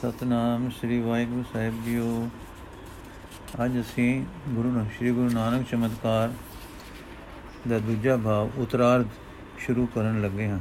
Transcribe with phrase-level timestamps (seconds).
[0.00, 2.28] ਸਤਨਾਮ ਸ੍ਰੀ ਵਾਹਿਗੁਰੂ ਸਾਹਿਬ ਜੀਓ।
[3.64, 6.32] ਅੱਜ ਅਸੀਂ ਗੁਰੂ ਨਾਨਕ ਸ੍ਰੀ ਗੁਰੂ ਨਾਨਕ ਚਮਤਕਾਰ
[7.68, 9.08] ਦਾ ਦੂਜਾ ਭਾਵ ਉਤਰਾਰਧ
[9.58, 10.58] ਸ਼ੁਰੂ ਕਰਨ ਲੱਗੇ ਹਾਂ।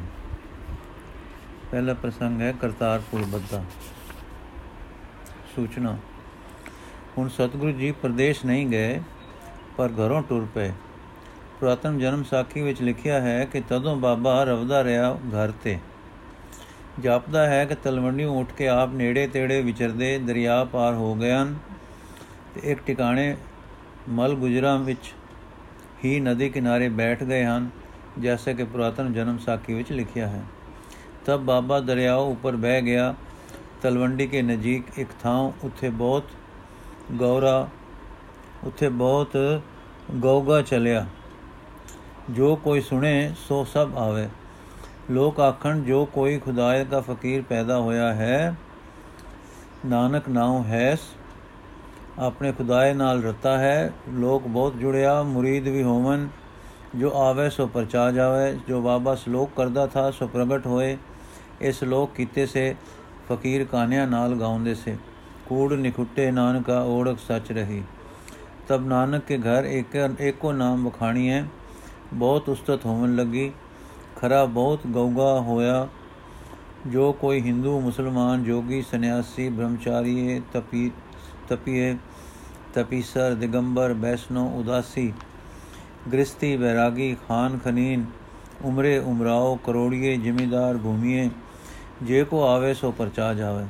[1.72, 3.64] ਪਹਿਲਾ ਪ੍ਰਸੰਗ ਹੈ ਕਰਤਾਰਪੁਰ ਬੱਦਾ
[5.56, 5.96] ਸੂਚਨਾ,
[7.18, 9.02] ਹੁਣ ਸਤਿਗੁਰੂ ਜੀ ਪ੍ਰਦੇਸ਼ ਨਹੀਂ ਗਏ,
[9.78, 10.72] ਪਰ ਘਰੋਂ ਟੁਰ ਪਏ।
[11.60, 15.78] ਪੁਰਾਤਨ ਜਨਮ ਸਾਖੀ ਵਿੱਚ ਲਿਖਿਆ ਹੈ ਕਿ ਤਦੋਂ ਬਾਬਾ ਰਵਦਾ ਰਿਹਾ ਘਰ ਤੇ।
[17.00, 21.58] ਜਾਪਦਾ ਹੈ ਕਿ ਤਲਵੰਡੀੋਂ ਉੱਠ ਕੇ ਆਪ ਨੇੜੇ ਤੇੜੇ ਵਿਚਰਦੇ ਦਰਿਆ ਪਾਰ ਹੋ ਗਏ ਹਨ
[22.56, 23.38] ਤੇ ਇੱਕ ਟਿਕਾਣੇ
[24.10, 25.14] ਮਲ ਗੁਜਰਾਂ ਵਿੱਚ
[26.06, 27.70] ਹੀ ਨਦੀ ਕਿਨਾਰੇ ਬੈਠ ਗਏ ਹਨ,
[28.20, 30.44] ਜੈਸੇ ਕਿ ਪੁਰਾਤਨ ਜਨਮ ਸਾਖੀ ਵਿੱਚ ਲਿਖਿਆ ਹੈ।
[31.26, 33.16] ਤਬ ਬਾਬਾ ਦਰਿਆਓ ਉੱਪਰ ਬਹਿ ਗਿਆ।
[33.82, 36.24] ਤਲਵੰਡੀ ਕੇ ਨਜ਼ਦੀਕ ਇੱਕ ਥਾਂ ਉੱਥੇ ਬਹੁਤ
[37.20, 37.68] ਗੌਰਾ,
[38.64, 39.38] ਉੱਥੇ ਬਹੁਤ
[40.16, 41.06] ਗੌਗਾ ਚਲਿਆ।
[42.30, 44.30] ਜੋ ਕੋਈ ਸੁਣੇ ਸੋ ਸਭ ਆਵੇ।
[45.12, 48.56] ਲੋਕ ਆਖਣ, ਜੋ ਕੋਈ ਖੁਦਾਏ ਦਾ ਫਕੀਰ ਪੈਦਾ ਹੋਇਆ ਹੈ,
[49.86, 51.00] ਨਾਨਕ ਨਾਉ ਹੈਸ
[52.20, 56.28] ਆਪਣੇ ਖੁਦਾਏ ਨਾਲ ਰਤਾ ਹੈ, ਲੋਕ ਬਹੁਤ ਜੁੜਿਆ, ਮੁਰੀਦ ਵੀ ਹੋਵਨ,
[56.96, 60.98] ਜੋ ਆਵੇ ਸੋ ਪਰਚਾ ਜਾਵੇ, ਜੋ ਬਾਬਾ ਸ਼ਲੋਕ ਕਰਦਾ ਥਾ ਸੋ ਪ੍ਰਗਟ ਹੋਏ,
[61.62, 62.76] ਇਹ ਸ਼ਲੋਕ ਕੀਤੇ ਸੇ,
[63.32, 64.98] ਫਕੀਰ ਕਾਨਿਆਂ ਨਾਲ ਗਾਉਂਦੇ ਸੇ।
[65.46, 67.84] ਕੂੜ ਨਿਖੁੱਟੇ ਨਾਨਕਾ ਓੜਕ ਸੱਚ ਰਹੀ।
[68.68, 71.46] ਤਬ ਨਾਨਕ ਕੇ ਘਰ ਇੱਕ ਏਕੋ ਨਾਮ ਵਖਾਣੀ ਹੈ,
[72.14, 73.52] ਬਹੁਤ ਉਸਤਤ ਹੋਵਨ ਲੱਗੀ।
[74.22, 75.88] ਖਰਾ ਬਹੁਤ ਗੌਗਾ ਹੋਇਆ।
[76.88, 80.92] ਜੋ ਕੋਈ ਹਿੰਦੂ, ਮੁਸਲਮਾਨ, ਜੋਗੀ, ਸੰਨਿਆਸੀ, ਬ੍ਰਹਮਚਾਰੀ, ਤਪੀ,
[81.50, 81.98] ਤਪੀਏ,
[82.74, 85.14] ਤਪੀਸਰ, ਦਿਗੰਬਰ, ਬੈਸ਼ਨੋ, ਉਦਾਸੀ
[86.14, 88.06] ਗ੍ਰਸਤੀ ਬੈਰਾਗੀ ਖਾਨ, ਖਨੀਨ,
[88.62, 91.30] ਉਮਰੇ, ਉਮਰਾਓ, ਕਰੋੜੀਏ, ਜ਼ਿਮੀਦਾਰ, ਭੂਮੀਏ,
[92.04, 93.66] ਜੇ ਕੋ ਆਵੇ ਸੋ ਪਰਚਾ ਜਾਵੇ।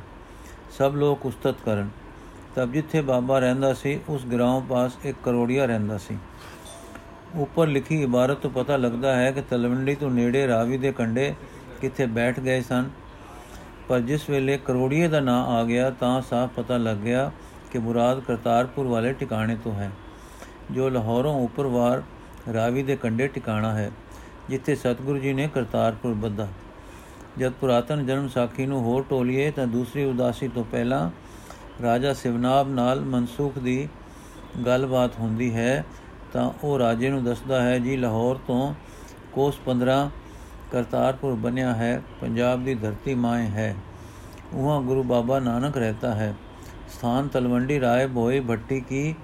[0.78, 1.90] ਸਭ ਲੋਕ ਉਸਤਤ ਕਰਨ।
[2.56, 6.18] ਤਬ ਜਿੱਥੇ ਬਾਬਾ ਰਹਿੰਦਾ ਸੀ, ਉਸ ਗਰਾਉਂ ਪਾਸ ਇੱਕ ਕਰੋੜੀਆ ਰਹਿੰਦਾ ਸੀ।
[7.38, 11.34] ਉੱਪਰ ਲਿਖੀ ਇਬਾਰਤ ਤੋਂ ਪਤਾ ਲੱਗਦਾ ਹੈ ਕਿ ਤਲਵੰਡੀ ਤੋਂ ਨੇੜੇ ਰਾਵੀ ਦੇ ਕੰਢੇ
[11.82, 12.90] ਕਿੱਥੇ ਬੈਠ ਗਏ ਸਨ।
[13.90, 17.32] ਪਰ ਜਿਸ ਵੇਲੇ ਕਰੋੜੀਏ ਦਾ ਨਾਂ ਆ ਗਿਆ, ਤਾਂ ਸਾਫ਼ ਪਤਾ ਲੱਗ ਗਿਆ
[17.72, 19.92] ਕਿ ਮੁਰਾਦ ਕਰਤਾਰਪੁਰ ਵਾਲੇ ਟਿਕਾਣੇ ਤੋਂ ਹੈ,
[20.72, 22.04] ਜੋ ਲਾਹੌਰੋਂ ਉੱਪਰਵਾਰ
[22.54, 23.92] ਰਾਵੀ ਦੇ ਕੰਢੇ ਟਿਕਾਣਾ ਹੈ,
[24.50, 26.48] ਜਿੱਥੇ ਸਤਿਗੁਰੂ ਜੀ ਨੇ ਕਰਤਾਰਪੁਰ ਬੱਧਾ।
[27.38, 31.10] ਜਦ ਪੁਰਾਤਨ ਜਨਮ ਸਾਖੀ ਨੂੰ ਹੋਰ ਟੋਲੀਏ, ਤਾਂ ਦੂਸਰੀ ਉਦਾਸੀ ਤੋਂ ਪਹਿਲਾਂ
[31.82, 33.88] ਰਾਜਾ ਸਿਵਨਾਬ ਨਾਲ ਮਨਸੂਖ ਦੀ
[34.66, 35.86] ਗੱਲਬਾਤ ਹੁੰਦੀ ਹੈ
[36.34, 38.74] ਤਾਂ ਉਹ ਰਾਜੇ ਨੂੰ ਦੱਸਦਾ ਹੈ, ਜੀ, ਲਾਹੌਰ ਤੋਂ
[39.34, 40.12] ਕੋਸ 15
[40.72, 43.76] ਕਰਤਾਰਪੁਰ ਬਣਿਆ ਹੈ, ਪੰਜਾਬ ਦੀ ਧਰਤੀ ਮਾਂ ਹੈ।
[44.54, 46.36] ਉਹਾਂ ਗੁਰੂ ਬਾਬਾ ਨਾਨਕ ਰਹਤਾ ਹੈ।
[46.90, 49.16] ਸਥਾਨ ਤਲਵੰਡੀ ਰਾਏ ਭੋਏ ਭੱਟੀ ਕੀ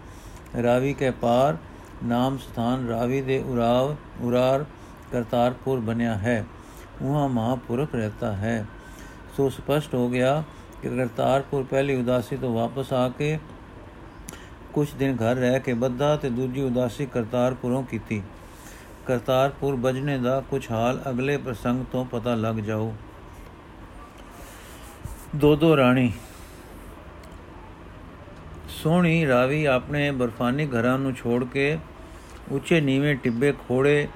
[0.63, 1.57] ਰਾਵੀ ਕੇ ਪਾਰ,
[2.03, 4.65] ਨਾਮ ਸਥਾਨ ਰਾਵੀ ਦੇ ਉਰਾਵ, ਉਰਾਰ
[5.11, 6.45] ਕਰਤਾਰਪੁਰ ਬਣਿਆ ਹੈ।
[7.01, 8.65] ਉਹਾਂ ਮਹਾਪੁਰਖ ਰਹਤਾ ਹੈ।
[9.37, 10.43] ਸੋ ਸਪਸ਼ਟ ਹੋ ਗਿਆ
[10.81, 13.39] ਕਿ ਕਰਤਾਰਪੁਰ ਪਹਿਲੀ ਉਦਾਸੀ ਤੋਂ ਵਾਪਸ ਆ ਕੇ
[14.73, 18.21] ਕੁਝ ਦਿਨ ਘਰ ਰਹਿ ਕੇ ਬੱਧਾ ਤੇ ਦੂਜੀ ਉਦਾਸੀ ਕਰਤਾਰਪੁਰੋਂ ਕੀਤੀ।
[19.05, 22.93] ਕਰਤਾਰਪੁਰ ਬਜਨੇ ਦਾ ਕੁਝ ਹਾਲ ਅਗਲੇ ਪ੍ਰਸੰਗ ਤੋਂ ਪਤਾ ਲੱਗ ਜਾਓ
[25.35, 26.11] ਦੋ ਦੋ ਰਾਣੀ,
[28.69, 31.77] ਸੋਹਣੀ ਰਾਵੀ ਆਪਣੇ ਬਰਫਾਨੀ ਘਰਾਂ ਨੂੰ ਛੋੜ ਕੇ
[32.51, 34.07] ਉੱਚੇ ਨੀਵੇਂ ਟਿੱਬੇ ਖੋੜੇ,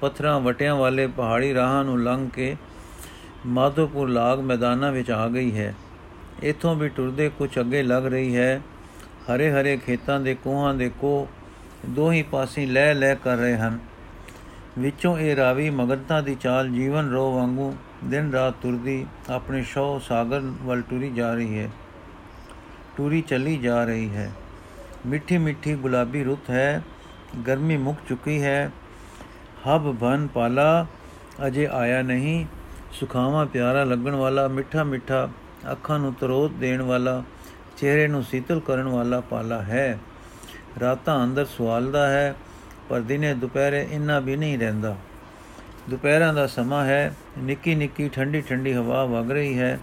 [0.00, 2.56] ਪੱਥਰਾਂ ਵਟਿਆਂ ਵਾਲੇ ਪਹਾੜੀ ਰਾਹਾਂ ਨੂੰ ਲੰਘ ਕੇ
[3.46, 5.74] ਮਾਧੋਪੁਰ ਲਾਗ ਮੈਦਾਨਾਂ ਵਿੱਚ ਆ ਗਈ ਹੈ।
[6.42, 8.60] ਇਥੋਂ ਵੀ ਟੁਰਦੇ ਕੁਝ ਅੱਗੇ ਲੱਗ ਰਹੀ ਹੈ।
[9.34, 11.28] ਹਰੇ ਹਰੇ ਖੇਤਾਂ ਦੇ ਕੋਹਾਂ ਦੇ ਕੋ
[11.86, 13.78] ਦੋਹੀ ਪਾਸੇ ਲੈ ਲੈ ਕਰ ਰਹੇ ਹਨ।
[14.78, 20.40] ਵਿੱਚੋਂ ਇਹ ਰਾਵੀ ਮਗਨਤਾ ਦੀ ਚਾਲ ਜੀਵਨ ਰੋ ਵਾਂਗੂ ਦਿਨ ਰਾਤ ਤੁਰਦੀ ਆਪਣੇ ਸ਼ੌ ਸਾਗਰ
[20.40, 21.70] ਵੱਲ ਟੁਰੀ ਜਾ ਰਹੀ ਹੈ।
[22.96, 24.32] ਟੁਰੀ ਚੱਲੀ ਜਾ ਰਹੀ ਹੈ।
[25.06, 26.82] ਮਿੱਠੀ ਮਿੱਠੀ ਗੁਲਾਬੀ ਰੁੱਤ ਹੈ।
[27.46, 28.70] ਗਰਮੀ ਮੁੱਕ ਚੁੱਕੀ ਹੈ।
[29.68, 30.86] ਹਬ ਬਨ ਪਾਲਾ
[31.46, 32.46] ਅਜੇ ਆਇਆ ਨਹੀਂ।
[32.92, 35.28] ਸੁਖਾਵਾ ਪਿਆਰਾ ਲੱਗਣ ਵਾਲਾ ਮਿੱਠਾ ਮਿੱਠਾ
[35.72, 37.22] ਅੱਖਾਂ ਨੂੰ ਤਰੋਤ ਦੇਣ ਵਾਲਾ
[37.80, 39.98] ਚਿਹਰੇ ਨੂੰ ਸੀਤਲ ਕਰਨ ਵਾਲਾ ਪਾਲਾ ਹੈ।
[40.80, 42.34] ਰਾਤਾਂ ਅੰਦਰ ਸਵਾਲਦਾ ਹੈ,
[42.88, 44.96] ਪਰ ਦਿਨੇ ਦੁਪਹਿਰੇ ਇੰਨਾ ਵੀ ਨਹੀਂ ਰਹਿੰਦਾ।
[45.90, 49.78] ਦੁਪਹਿਰਾਂ ਦਾ ਸਮਾਂ ਹੈ, ਨਿੱਕੀ ਨਿੱਕੀ ਠੰਡੀ ਠੰਡੀ ਹਵਾ ਵਗ ਰਹੀ ਹੈ।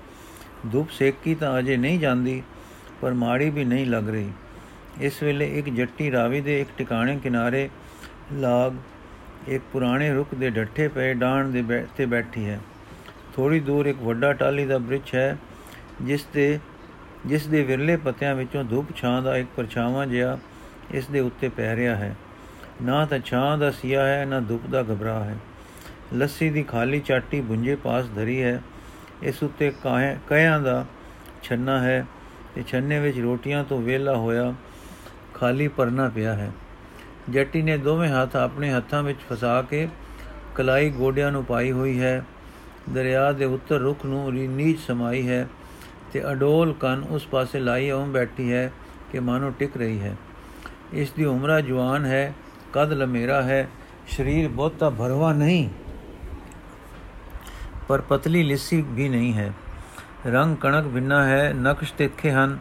[0.71, 2.43] ਧੁੱਪ ਸੇਕੀ ਤਾਂ ਅਜੇ ਨਹੀਂ ਜਾਂਦੀ,
[3.01, 4.31] ਪਰ ਮਾੜੀ ਵੀ ਨਹੀਂ ਲੱਗ ਰਹੀ।
[5.01, 7.69] ਇਸ ਵੇਲੇ ਇੱਕ ਜੱਟੀ ਰਾਵੀ ਦੇ ਇੱਕ ਟਿਕਾਣੇ ਕਿਨਾਰੇ
[8.33, 8.73] ਲਾਗ
[9.47, 12.59] ਇੱਕ ਪੁਰਾਣੇ ਰੁੱਖ ਦੇ ਡੱਠੇ ਪਏ ਡਾਣ ਦੇ ਤੇ ਬੈਠੀ ਹੈ।
[13.35, 15.37] ਥੋੜੀ ਦੂਰ ਇੱਕ ਵੱਡਾ ਟਾਲੀ ਦਾ ਬ੍ਰਿਛ ਹੈ,
[16.01, 16.59] ਜਿਸ ਤੇ
[17.25, 20.37] ਜਿਸ ਦੇ ਵਿਰਲੇ ਪੱਤਿਆਂ ਵਿੱਚੋਂ ਧੁੱਪ ਛਾਂ ਦਾ ਇੱਕ ਪਰਛਾਵਾਂ ਜਿਹਾ
[20.91, 22.15] ਇਸ ਦੇ ਉੱਤੇ ਪੈ ਰਿਹਾ ਹੈ।
[22.81, 25.37] ਨਾ ਤਾਂ ਛਾਂ ਦਾ ਸਿਆ ਹੈ, ਨਾ ਧੁੱਪ ਦਾ ਘਬਰਾ ਹੈ।
[26.13, 28.61] ਲੱਸੀ ਦੀ ਖਾਲੀ ਚਾਟੀ ਬੁੰਝੇ ਪਾਸ ਧਰੀ ਹੈ।
[29.23, 30.85] ਇਸ ਉੱਤੇ ਕਾਹੇ, ਕਹਿਆਂ ਦਾ
[31.43, 32.05] ਛੰਨਾ ਹੈ
[32.55, 34.53] ਤੇ ਛੰਨੇ ਵਿੱਚ ਰੋਟੀਆਂ ਤੋਂ ਵੇਲਾ ਹੋਇਆ
[35.33, 36.51] ਖਾਲੀ ਪਰਨਾ ਪਿਆ ਹੈ।
[37.29, 39.87] ਜੱਟੀ ਨੇ ਦੋਵੇਂ ਹੱਥ ਆਪਣੇ ਹੱਥਾਂ ਵਿੱਚ ਫਸਾ ਕੇ
[40.55, 42.25] ਕਲਾਈ ਗੋਡਿਆਂ ਨੂੰ ਪਾਈ ਹੋਈ ਹੈ।
[42.89, 45.47] ਦਰਿਆ ਦੇ ਉੱਤਰ ਰੁੱਖ ਨੂੰ ਨੀਚ ਸਮਾਈ ਹੈ।
[46.15, 48.71] ਤੇ ਅਡੋਲ ਕੰਨ ਉਸ ਪਾਸੇ ਲਾਈ ਉਹ ਬੈਠੀ ਹੈ
[49.11, 50.15] ਕਿ ਮਾਨੋ ਟਿਕ ਰਹੀ ਹੈ।
[50.93, 52.33] ਇਸ ਦੀ ਉਮਰਾ ਜਵਾਨ ਹੈ,
[52.73, 53.67] ਕਦ ਲਮੇਰਾ ਹੈ,
[54.07, 55.67] ਸਰੀਰ ਬਹੁਤਾ ਭਰਵਾ ਨਹੀਂ,
[57.87, 59.51] ਪਰ ਪਤਲੀ ਲਿੱਸੀ ਵੀ ਨਹੀਂ ਹੈ।
[60.27, 62.57] ਰੰਗ ਕਣਕ ਬਿੰਨਾ ਹੈ, ਨਕਸ਼ ਤਿੱਖੇ ਹਨ,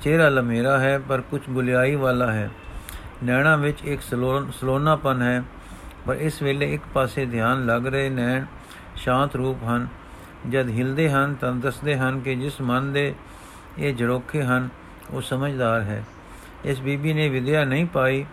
[0.00, 2.50] ਚਿਹਰਾ ਲਮੇਰਾ ਹੈ, ਪਰ ਕੁਝ ਗੁਲਿਆਈ ਵਾਲਾ ਹੈ।
[3.24, 4.02] ਨੈਣਾ ਵਿੱਚ ਇੱਕ
[4.52, 5.42] ਸਲੋਨਾਪਨ ਹੈ,
[6.06, 8.44] ਪਰ ਇਸ ਵੇਲੇ ਇੱਕ ਪਾਸੇ ਧਿਆਨ ਲੱਗ ਰਹੇ ਨੈਣ
[8.96, 9.88] ਸ਼ਾਂਤ ਰੂਪ ਹਨ।
[10.48, 13.14] ਜਦ ਹਿਲਦੇ ਹਨ ਤਾਂ ਦੱਸਦੇ ਹਨ ਕਿ ਜਿਸ ਮਨ ਦੇ
[13.78, 14.68] ਇਹ ਜੜੋਖੇ ਹਨ,
[15.10, 16.04] ਉਹ ਸਮਝਦਾਰ ਹੈ।
[16.64, 18.24] ਇਸ ਬੀਬੀ ਨੇ ਵਿਦਿਆ ਨਹੀਂ ਪਾਈ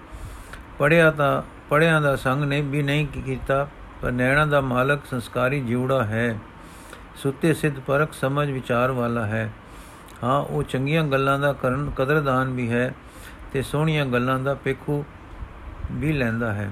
[0.79, 3.67] ਪੜਿਆ ਤਾਂ ਪੜਿਆਂ ਦਾ ਸੰਗ ਨੇ ਵੀ ਨਹੀਂ ਕੀਤਾ,
[4.01, 6.39] ਪਰ ਨੈਣਾ ਦਾ ਮਾਲਕ ਸੰਸਕਾਰੀ ਜਿਉੜਾ ਹੈ।
[7.15, 9.53] ਸੁੱਤੇ ਸਿੱਧ ਪਰਖ ਸਮਝ ਵਿਚਾਰ ਵਾਲਾ ਹੈ।
[10.23, 12.93] ਹਾਂ, ਉਹ ਚੰਗੀਆਂ ਗੱਲਾਂ ਦਾ ਕਰਨ ਕਦਰਦਾਨ ਵੀ ਹੈ
[13.53, 15.05] ਤੇ ਸੋਹਣੀਆਂ ਗੱਲਾਂ ਦਾ ਪੇਖੂ
[15.91, 16.71] ਵੀ ਲੈਂਦਾ ਹੈ।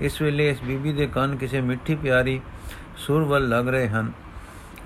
[0.00, 2.40] ਇਸ ਵੇਲੇ ਇਸ ਬੀਬੀ ਦੇ ਕੰਨ ਕਿਸੇ ਮਿੱਠੀ ਪਿਆਰੀ
[2.96, 4.12] ਸੁਰ ਵੱਲ ਲੱਗ ਰਹੇ ਹਨ।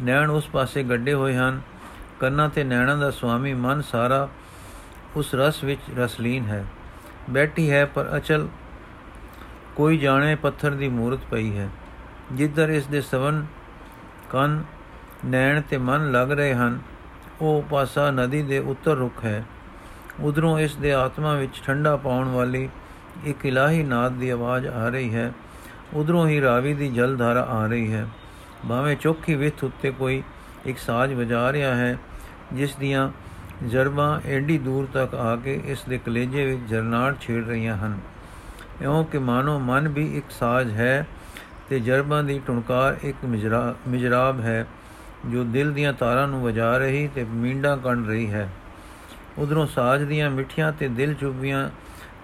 [0.03, 1.61] ਨੈਣ ਉਸ ਪਾਸੇ ਗੱਡੇ ਹੋਏ ਹਨ।
[2.21, 4.29] ਕੰਨਾਂ ਤੇ ਨੈਣਾਂ ਦਾ ਸੁਆਮੀ ਮਨ ਸਾਰਾ
[5.17, 6.65] ਉਸ ਰਸ ਵਿੱਚ ਰਸਲੀਨ ਹੈ।
[7.31, 8.49] ਬੈਠੀ ਹੈ ਪਰ ਅਚਲ
[9.77, 11.69] ਕੋਈ ਜਾਣੇ ਪੱਥਰ ਦੀ ਮੂਰਤ ਪਈ ਹੈ।
[12.33, 13.47] ਜਿੱਧਰ ਇਸ ਦੇ ਸਵਨ
[14.31, 14.65] ਕੰਨ,
[15.27, 16.81] ਨੈਣ ਤੇ ਮਨ ਲੱਗ ਰਹੇ ਹਨ,
[17.41, 19.45] ਉਹ ਪਾਸਾ ਨਦੀ ਦੇ ਉੱਤਰ ਰੁਖ ਹੈ।
[20.21, 22.69] ਉਧਰੋਂ ਇਸ ਦੇ ਆਤਮਾ ਵਿੱਚ ਠੰਡਾ ਪਾਉਣ ਵਾਲੀ
[23.25, 25.33] ਇੱਕ ਇਲਾਹੀ ਨਾਦ ਦੀ ਆਵਾਜ਼ ਆ ਰਹੀ ਹੈ।
[25.95, 28.07] ਉਧਰੋਂ ਹੀ ਰਾਵੀ ਦੀ ਜਲ ਧਾਰਾ ਆ ਰਹੀ ਹੈ।
[28.69, 30.23] ਭਾਵੇਂ ਚੋਖੀ ਵਿਥ ਉੱਤੇ ਕੋਈ
[30.67, 31.97] ਇੱਕ ਸਾਜ਼ ਵਜਾ ਰਿਹਾ ਹੈ,
[32.53, 33.11] ਜਿਸ ਦੀਆਂ
[33.63, 37.99] ਜਰਬਾਂ ਐਡੀ ਦੂਰ ਤੱਕ ਆ ਕੇ ਇਸ ਦੇ ਕਲੇਜੇ ਵਿੱਚ ਜਰਨਾੜ ਛੇੜ ਰਹੀਆਂ ਹਨ।
[38.83, 41.07] ਇਉਂ ਕਿ ਮਾਨੋ ਮਨ ਵੀ ਇੱਕ ਸਾਜ਼ ਹੈ
[41.71, 43.25] ਤੇ ਜਰਬਾਂ ਦੀ ਟੁਣਕਾਰ ਇੱਕ
[43.89, 44.67] ਮਿਜਰਾਬ ਹੈ,
[45.27, 48.49] ਜੋ ਦਿਲ ਦੀਆਂ ਤਾਰਾਂ ਨੂੰ ਵਜਾ ਰਹੀ ਤੇ ਮੀਂਡਾ ਕਣ ਰਹੀ ਹੈ।
[49.39, 51.69] ਉਧਰੋਂ ਸਾਜ਼ ਦੀਆਂ ਮਿੱਠੀਆਂ ਤੇ ਦਿਲ ਚੁੱਭੀਆਂ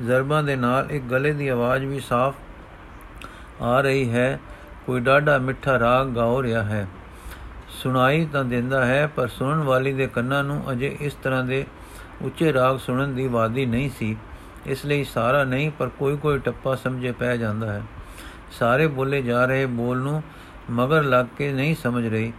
[0.03, 2.37] ਜ਼ਰਬਾਂ ਦੇ ਨਾਲ ਇੱਕ ਗਲੇ ਦੀ ਆਵਾਜ਼ ਵੀ ਸਾਫ਼
[3.63, 4.39] ਆ ਰਹੀ ਹੈ
[4.89, 6.87] ਕੋਈ ਡਾਢਾ ਮਿੱਠਾ ਰਾਗ ਗਾਉ ਰਿਹਾ ਹੈ।
[7.71, 11.65] ਸੁਣਾਈ ਤਾਂ ਦਿੰਦਾ ਹੈ, ਪਰ ਸੁਣਨ ਵਾਲੀ ਦੇ ਕੰਨਾਂ ਨੂੰ ਅਜੇ ਇਸ ਤਰ੍ਹਾਂ ਦੇ
[12.23, 14.17] ਉੱਚੇ ਰਾਗ ਸੁਣਨ ਦੀ ਵਾਦੀ ਨਹੀਂ ਸੀ।
[14.67, 17.83] ਇਸ ਲਈ ਸਾਰਾ ਨਹੀਂ, ਪਰ ਕੋਈ ਕੋਈ ਟੱਪਾ ਸਮਝੇ ਪੈ ਜਾਂਦਾ ਹੈ।
[18.59, 20.23] ਸਾਰੇ ਬੋਲੇ ਜਾ ਰਹੇ ਬੋਲ ਨੂੰ
[20.71, 22.33] ਮਗਰ ਲੱਗ ਕੇ ਨਹੀਂ ਸਮਝ ਰਹੀ,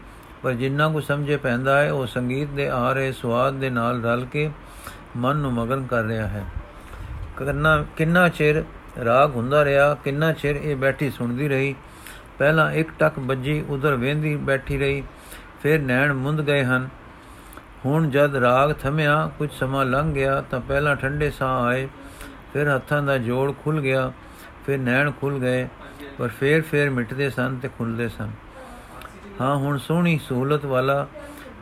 [0.44, 4.26] ਪਰ ਜਿੰਨਾ ਕੋ ਸਮਝੇ ਪੈਂਦਾ ਹੈ, ਉਹ ਸੰਗੀਤ ਦੇ ਆ ਰਹੇ ਸਵਾਦ ਦੇ ਨਾਲ ਰਲ
[4.26, 4.50] ਕੇ
[5.18, 6.44] ਮਨ ਨੂੰ ਮਗਨ ਕਰ ਰਿਹਾ ਹੈ।
[7.38, 8.64] ਕਿੰਨਾ ਕਿੰਨਾ ਚਿਰ
[9.06, 11.76] ਰਾਗ ਹੁੰਦਾ ਰਿਹਾ, ਕਿੰਨਾ ਚਿਰ ਇਹ ਬੈਠੀ ਸੁਣਦੀ ਰਹੀ
[12.40, 15.04] ਪਹਿਲਾਂ ਇੱਕ ਟਕ ਵੱਜੀ, ਉਧਰ ਵੇਂਦੀ ਬੈਠੀ ਰਹੀ,
[15.64, 16.90] ਫਿਰ ਨੈਣ ਮੁੰਦ ਗਏ ਹਨ।
[17.86, 21.88] ਹੁਣ ਜਦ ਰਾਗ ਥਮਿਆ, ਕੁਝ ਸਮਾਂ ਲੰਘ ਗਿਆ ਤਾਂ ਪਹਿਲਾਂ ਠੰਡੇ ਸਾਹ ਆਏ,
[22.54, 24.12] ਫਿਰ ਹੱਥਾਂ ਦਾ ਜੋੜ ਖੁੱਲ ਗਿਆ,
[24.66, 25.68] ਫਿਰ ਨੈਣ ਖੁੱਲ ਗਏ,
[26.18, 28.30] ਪਰ ਫੇਰ ਫੇਰ ਮਿਟਦੇ ਸਨ ਤੇ ਖੁੱਲਦੇ ਸਨ।
[29.42, 31.08] ਹਾਂ, ਹੁਣ ਸੋਹਣੀ ਸਹੂਲਤ ਵਾਲਾ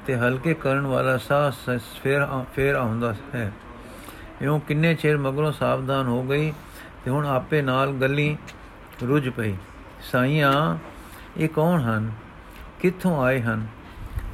[0.07, 1.51] ਤੇ ਹਲਕੇ ਕਰਨ ਵਾਲਾ ਸਾਹ
[2.03, 3.51] ਫੇਰ ਫੇਰ ਆਉਂਦਾ ਹੈ।
[4.41, 6.53] ਇਉਂ ਕਿੰਨੇ ਚਿਰ ਮਗਰੋਂ ਸਾਵਧਾਨ ਹੋ ਗਈ
[7.05, 8.37] ਤੇ ਹੁਣ ਆਪੇ ਨਾਲ ਗੱਲੀ
[9.07, 9.55] ਰੁੱਝ ਪਈ।
[10.01, 10.77] ਸਾਈਆਂ,
[11.37, 12.11] ਇਹ ਕੌਣ ਹਨ?
[12.79, 13.67] ਕਿੱਥੋਂ ਆਏ ਹਨ?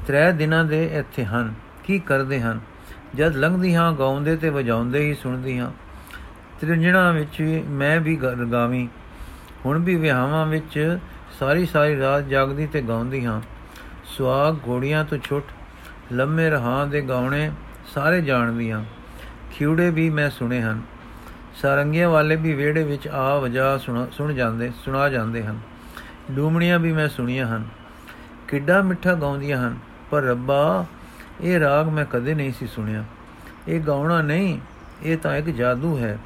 [0.07, 2.59] ਤਰੇ ਦਿਨਾਂ ਦੇ ਇੱਥੇ ਹਨ, ਕੀ ਕਰਦੇ ਹਨ?
[3.15, 5.71] ਜਦ ਲੰਘਦੀ ਹਾਂ ਗਾਉਂਦੇ ਤੇ ਵਜਾਉਂਦੇ ਹੀ ਸੁਣਦੀ ਹਾਂ
[6.61, 8.15] ਤ੍ਰਿੰਜਣਾ ਵਿੱਚ ਮੈਂ ਵੀ
[8.51, 8.89] ਗਾਵੀ।
[9.65, 10.97] ਹੁਣ ਵੀ ਵਿਆਹਾਂ ਵਿੱਚ
[11.39, 13.41] ਸਾਰੀ ਸਾਰੀ ਰਾਤ ਜਾਗਦੀ ਤੇ ਗਾਉਂਦੀ ਹਾਂ
[14.05, 15.45] ਸੁਆਗ ਘੋੜੀਆਂ ਤੋਂ ਛੁੱਟ,
[16.11, 17.51] ਲੰਮੇ ਰਹਾਂ ਦੇ ਗਾਉਣੇ
[17.93, 18.83] ਸਾਰੇ ਜਾਣਦੀ ਹਾਂ
[19.51, 20.81] ਖਿਉੜੇ ਵੀ ਮੈਂ ਸੁਣੇ ਹਨ।
[21.63, 23.77] ਸਾਰੰਗੀਆਂ ਵਾਲੇ ਵੀ ਵਿਹੜੇ ਵਿੱਚ ਆ ਵਜਾ
[24.11, 25.59] ਸੁਣ ਜਾਂਦੇ, ਸੁਣਾ ਜਾਂਦੇ ਹਨ।
[26.31, 27.63] ਡੂਮਣੀਆਂ ਵੀ ਮੈਂ ਸੁਣੀਆਂ ਹਨ।
[28.47, 29.77] ਕਿੱਡਾ ਮਿੱਠਾ ਗਾਉਂਦੀਆਂ ਹਨ,
[30.11, 30.85] ਪਰ ਰੱਬਾ,
[31.41, 33.03] ਇਹ ਰਾਗ ਮੈਂ ਕਦੇ ਨਹੀਂ ਸੀ ਸੁਣਿਆ।
[33.67, 34.59] ਇਹ ਗਾਉਣਾ ਨਹੀਂ,
[35.03, 36.17] ਇਹ ਤਾਂ ਇੱਕ ਜਾਦੂ ਹੈ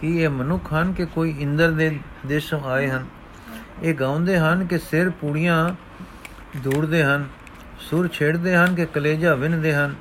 [0.00, 3.06] ਕਿ ਇਹ ਮਨੁੱਖ ਹਨ ਕਿ ਕੋਈ ਇੰਦਰ ਦੇ ਦੇਸ਼ੋਂ ਆਏ ਹਨ।
[3.82, 5.68] ਇਹ ਗਾਉਂਦੇ ਹਨ ਕਿ ਸਿਰ ਪੂੜੀਆਂ
[6.56, 7.28] ਦੂੜਦੇ ਹਨ,
[7.80, 9.94] ਸੁਰ ਛੇੜਦੇ ਹਨ ਕਿ ਕਲੇਜਾ ਵਿੰਨਦੇ ਹਨ,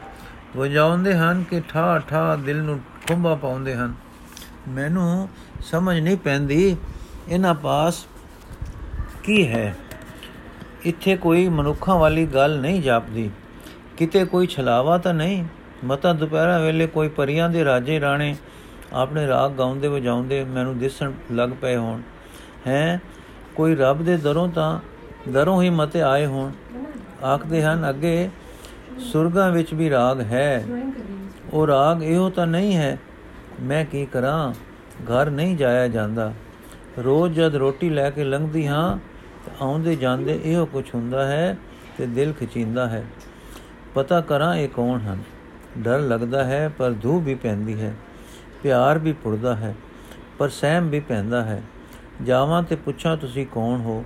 [0.57, 3.93] ਵਜਾਉਂਦੇ ਹਨ ਕਿ ਠਾ ਠਾ ਦਿਲ ਨੂੰ ਕੁੰਭਾ ਪਾਉਂਦੇ ਹਨ।
[4.67, 5.29] ਮੈਨੂੰ
[5.61, 6.77] ਸਮਝ ਨਹੀਂ ਪੈਂਦੀ।
[7.29, 8.05] ਇਹਨਾਂ ਪਾਸ
[9.23, 9.75] ਕੀ ਹੈ?
[10.85, 13.31] ਇੱਥੇ ਕੋਈ ਮਨੁੱਖਾਂ ਵਾਲੀ ਗੱਲ ਨਹੀਂ ਜਾਪਦੀ।
[13.97, 15.45] ਕਿਤੇ ਕੋਈ ਛਲਾਵਾ ਤਾਂ ਨਹੀਂ?
[15.85, 18.35] ਮਤਾ ਦੁਪਹਿਰਾ ਵੇਲੇ ਕੋਈ ਪਰੀਆਂ ਦੇ ਰਾਜੇ ਰਾਣੇ
[18.93, 22.01] ਆਪਣੇ ਰਾਗ ਗਾਉਂਦੇ ਵਜਾਉਂਦੇ ਮੈਨੂੰ ਦਿਸਣ ਲੱਗ ਪਏ ਹੋਣ।
[22.67, 23.01] ਹੈ?
[23.55, 24.79] ਕੋਈ ਰੱਬ ਦੇ ਦਰੋਂ ਤਾਂ
[25.31, 26.51] ਦਰੋਂ ਹੀ ਮਤੇ ਆਏ ਹੋਣ।
[27.25, 28.29] ਆਖਦੇ ਹਨ, ਅੱਗੇ
[28.99, 30.65] ਸੁਰਗਾਂ ਵਿੱਚ ਵੀ ਰਾਗ ਹੈ।
[31.53, 32.97] ਉਹ ਰਾਗ ਇਹੋ ਤਾਂ ਨਹੀਂ ਹੈ
[33.61, 34.53] ਮੈਂ ਕੀ ਕਰਾਂ?
[35.03, 36.33] ਘਰ ਨਹੀਂ ਜਾਇਆ ਜਾਂਦਾ।
[36.99, 38.97] ਰੋਜ਼ ਜਦ ਰੋਟੀ ਲੈ ਕੇ ਲੰਘਦੀ ਹਾਂ,
[39.45, 41.57] ਤਾਂ ਆਉਂਦੇ ਜਾਂਦੇ ਇਹੋ ਕੁਝ ਹੁੰਦਾ ਹੈ
[41.97, 43.03] ਤੇ ਦਿਲ ਖਿਚਿੰਦਾ ਹੈ।
[43.93, 45.23] ਪਤਾ ਕਰਾਂ ਇਹ ਕੌਣ ਹਨ।
[45.77, 47.93] ਡਰ ਲੱਗਦਾ ਹੈ, ਪਰ ਧੂ ਵੀ ਪੈਂਦੀ ਹੈ।
[48.63, 49.75] ਪਿਆਰ ਵੀ ਪੁਰਦਾ ਹੈ,
[50.37, 51.61] ਪਰ ਸਹਿਮ ਵੀ ਪੈਂਦਾ ਹੈ।
[52.23, 54.03] ਜਾਵਾਂ ਤੇ ਪੁੱਛਾਂ ਤੁਸੀਂ ਕੌਣ ਹੋ?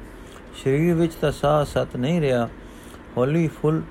[0.63, 2.49] ਸਰੀਰ ਵਿੱਚ ਤਾਂ ਸਾਹ ਸਤ ਨਹੀਂ ਰਿਹਾ।
[3.17, 3.81] ਹੌਲੀ ਫੁੱਲ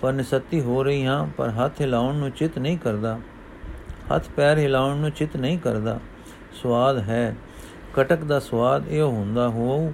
[0.00, 3.18] ਪਰ ਨਸਤੀ ਹੋ ਰਹੀ ਹਾਂ, ਪਰ ਹੱਥ ਹਿਲਾਉਣ ਨੂੰ ਚਿਤ ਨਹੀਂ ਕਰਦਾ।
[4.14, 6.00] ਹੱਥ ਪੈਰ ਹਿਲਾਉਣ ਨੂੰ ਚਿਤ ਨਹੀਂ ਕਰਦਾ।
[6.62, 7.36] ਸਵਾਦ ਹੈ।
[7.94, 9.92] ਕਟਕ ਦਾ ਸਵਾਦ ਇਹ ਹੁੰਦਾ ਹੋ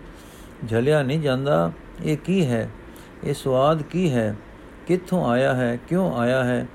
[0.69, 1.73] ਝਲਿਆ ਨਹੀਂ ਜਾਂਦਾ।
[2.05, 2.71] ਇਹ ਕੀ ਹੈ?
[3.25, 4.37] ਇਹ ਸਵਾਦ ਕੀ ਹੈ?
[4.87, 5.79] ਕਿੱਥੋਂ ਆਇਆ ਹੈ?
[5.89, 6.67] ਕਿਉਂ ਆਇਆ ਹੈ?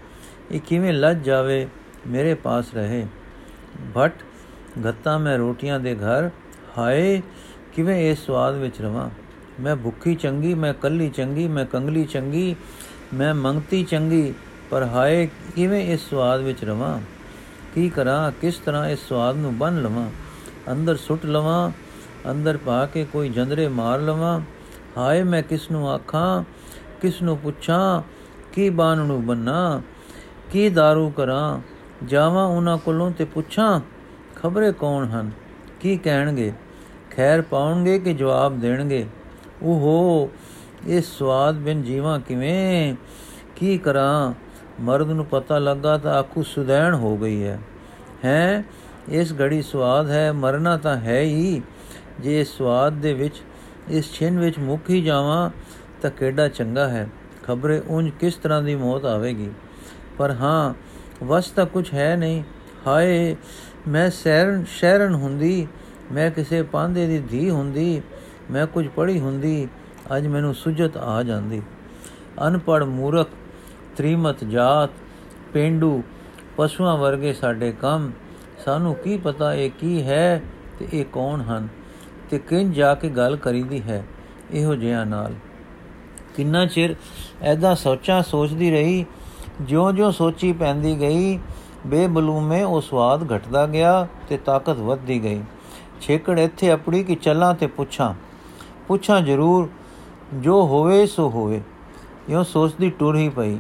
[0.52, 1.68] ਇਹ ਕਿਵੇਂ ਲੱਜ ਜਾਵੇ?
[2.08, 3.08] ਮੇਰੇ ਪਾਸ ਰਹੇ।
[3.98, 4.14] ਭਟ,
[4.84, 6.30] ਗੱਤਾ ਮੈਂ ਰੋਟੀਆਂ ਦੇ ਘਰ।
[6.78, 7.22] ਹਾਏ,
[7.74, 9.10] ਕਿਵੇਂ ਇਸ ਸਵਾਦ ਵਿੱਚ ਰਵਾਂ?
[9.60, 12.56] ਮੈਂ ਭੁੱਖੀ ਚੰਗੀ, ਮੈਂ ਕੱਲੀ ਚੰਗੀ, ਮੈਂ ਕੰਗਲੀ ਚੰਗੀ,
[13.14, 14.34] ਮੈਂ ਮੰਗਤੀ ਚੰਗੀ,
[14.70, 17.00] ਪਰ ਹਾਏ, ਕਿਵੇਂ ਇਸ ਸਵਾਦ ਵਿੱਚ ਰਵਾਂ?
[17.78, 20.10] ਕੀ ਕਰਾਂ, ਕਿਸ ਤਰ੍ਹਾਂ ਇਸ ਸਵਾਦ ਨੂੰ ਬੰਨ ਲਵਾਂ?
[20.72, 21.72] ਅੰਦਰ ਸੁੱਟ ਲਵਾਂ,
[22.32, 24.42] ਅੰਦਰ ਪਾ ਕੇ ਕੋਈ ਜੰਦਰੇ ਮਾਰ ਲਵਾਂ?
[24.98, 26.44] ਹਾਏ, ਮੈਂ ਕਿਸ ਨੂੰ ਆਖਾਂ,
[27.02, 28.02] ਕਿਸ ਨੂੰ ਪੁੱਛਾਂ,
[28.54, 29.82] ਕੀ ਬਾਣ ਨੂੰ ਬੰਨਾ?
[30.52, 31.60] ਕੀ दारू ਕਰਾਂ?
[32.06, 33.82] ਜਾਵਾਂ ਉਹਨਾਂ ਕੋਲੋਂ ਤੇ ਪੁੱਛਾਂ,
[34.36, 35.32] ਖਬਰੇ ਕੌਣ ਹਨ?
[35.80, 36.54] ਕੀ ਕਹਿਣਗੇ?
[37.12, 39.06] ਖੈਰ ਪਾਉਣਗੇ ਕਿ ਜਵਾਬ ਦੇਣਗੇ?
[39.64, 40.30] ਓਹੋ,
[40.88, 42.96] ਇਸ ਸਵਾਦ ਬਿਨ ਜੀਵਾਂ ਕਿਵੇਂ?
[43.56, 44.34] ਕੀ ਕਰਾਂ?
[44.80, 47.60] ਮਰਦ ਨੂੰ ਪਤਾ ਲੱਗਾ ਤਾਂ ਆਖੂ ਸੁਦੈਣ ਹੋ ਗਈ ਹੈ।
[48.26, 48.64] ਹੈ?
[49.10, 51.62] ਇਸ ਘੜੀ ਸਵਾਦ ਹੈ, ਮਰਨਾ ਤਾਂ ਹੈ ਹੀ।
[52.20, 53.36] ਜੇ ਸਵਾਦ ਦੇ ਵਿੱਚ,
[53.90, 55.50] ਇਸ ਛਿਨ ਵਿੱਚ ਮੁੱਕ ਹੀ ਜਾਵਾਂ
[56.02, 57.10] ਤਾਂ ਕਿਹੜਾ ਚੰਗਾ ਹੈ?
[57.44, 59.50] ਖਬਰੇ ਉਂਝ ਕਿਸ ਤਰ੍ਹਾਂ ਦੀ ਮੌਤ ਆਵੇਗੀ?
[60.18, 60.74] ਪਰ ਹਾਂ,
[61.26, 62.44] ਵਸ ਤਾਂ ਕੁਝ ਹੈ ਨਹੀਂ।
[62.88, 63.36] ਹਾਏ,
[63.88, 65.68] ਮੈਂ ਸ਼ਹਿਰਨ ਸ਼ਹਿਰਨ ਹੁੰਦੀ,
[66.12, 68.02] ਮੈਂ ਕਿਸੇ ਪਾਂਦੇ ਦੀ ਧੀ ਹੁੰਦੀ,
[68.52, 69.68] ਮੈਂ ਕੁਝ ਪੜ੍ਹੀ ਹੁੰਦੀ,
[70.18, 71.62] ਅੱਜ ਮੈਨੂੰ ਸੁਜਤ ਆ ਜਾਂਦੀ।
[72.48, 73.30] ਅਨਪੜ ਮੂਰਖ
[73.98, 74.90] ਤ੍ਰਿਮਤ ਜਾਤ,
[75.54, 76.04] ਪਿੰਡੂ
[76.58, 78.12] ਪਸ਼ੂਆਂ ਵਰਗੇ ਸਾਡੇ ਕੰਮ,
[78.66, 80.42] ਸਾਨੂੰ ਕੀ ਪਤਾ ਇਹ ਕੀ ਹੈ
[80.80, 81.68] ਤੇ ਇਹ ਕੌਣ ਹਨ
[82.30, 84.08] ਤੇ ਕਿੰਜ ਜਾ ਕੇ ਗੱਲ ਕਰੀਦੀ ਹੈ
[84.52, 85.34] ਇਹੋ ਜਿਹਾ ਨਾਲ।
[86.36, 86.96] ਕਿੰਨਾ ਚਿਰ
[87.42, 89.06] ਐਦਾਂ ਸੋਚਾਂ ਸੋਚਦੀ ਰਹੀ,
[89.62, 91.40] ਜਿਉਂ-ਜਿਉਂ ਸੋਚੀ ਪੈਂਦੀ ਗਈ,
[91.88, 95.42] ਬੇਬਲੂਮੇ ਉਹ ਸਵਾਦ ਘਟਦਾ ਗਿਆ ਤੇ ਤਾਕਤ ਵੱਧਦੀ ਗਈ।
[96.02, 98.14] ਛੇਕੜ ਇੱਥੇ ਆਪਣੀ ਕਿ ਚੱਲਾਂ ਤੇ ਪੁੱਛਾਂ
[98.88, 99.70] ਪੁੱਛਾਂ ਜ਼ਰੂਰ,
[100.34, 101.62] ਜੋ ਹੋਵੇ ਸੋ ਹੋਵੇ।
[102.30, 103.58] ਇਉਂ ਸੋਚਦੀ ਟੁਰ ਹੀ ਪਈ।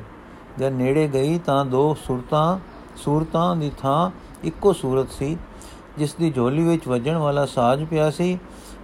[0.59, 2.59] ਜਦ ਨੇੜੇ ਗਈ ਤਾਂ ਦੋ ਸੂਰਤਾਂ
[2.95, 4.11] ਸੂਰਤਾਂ ਦੀ ਥਾਂ
[4.43, 5.37] ਇੱਕੋ ਸੂਰਤ ਸੀ,
[5.97, 8.39] ਜਿਸ ਦੀ ਝੋਲੀ ਵਿੱਚ ਵੱਜਣ ਵਾਲਾ ਸਾਜ ਪਿਆ ਸੀ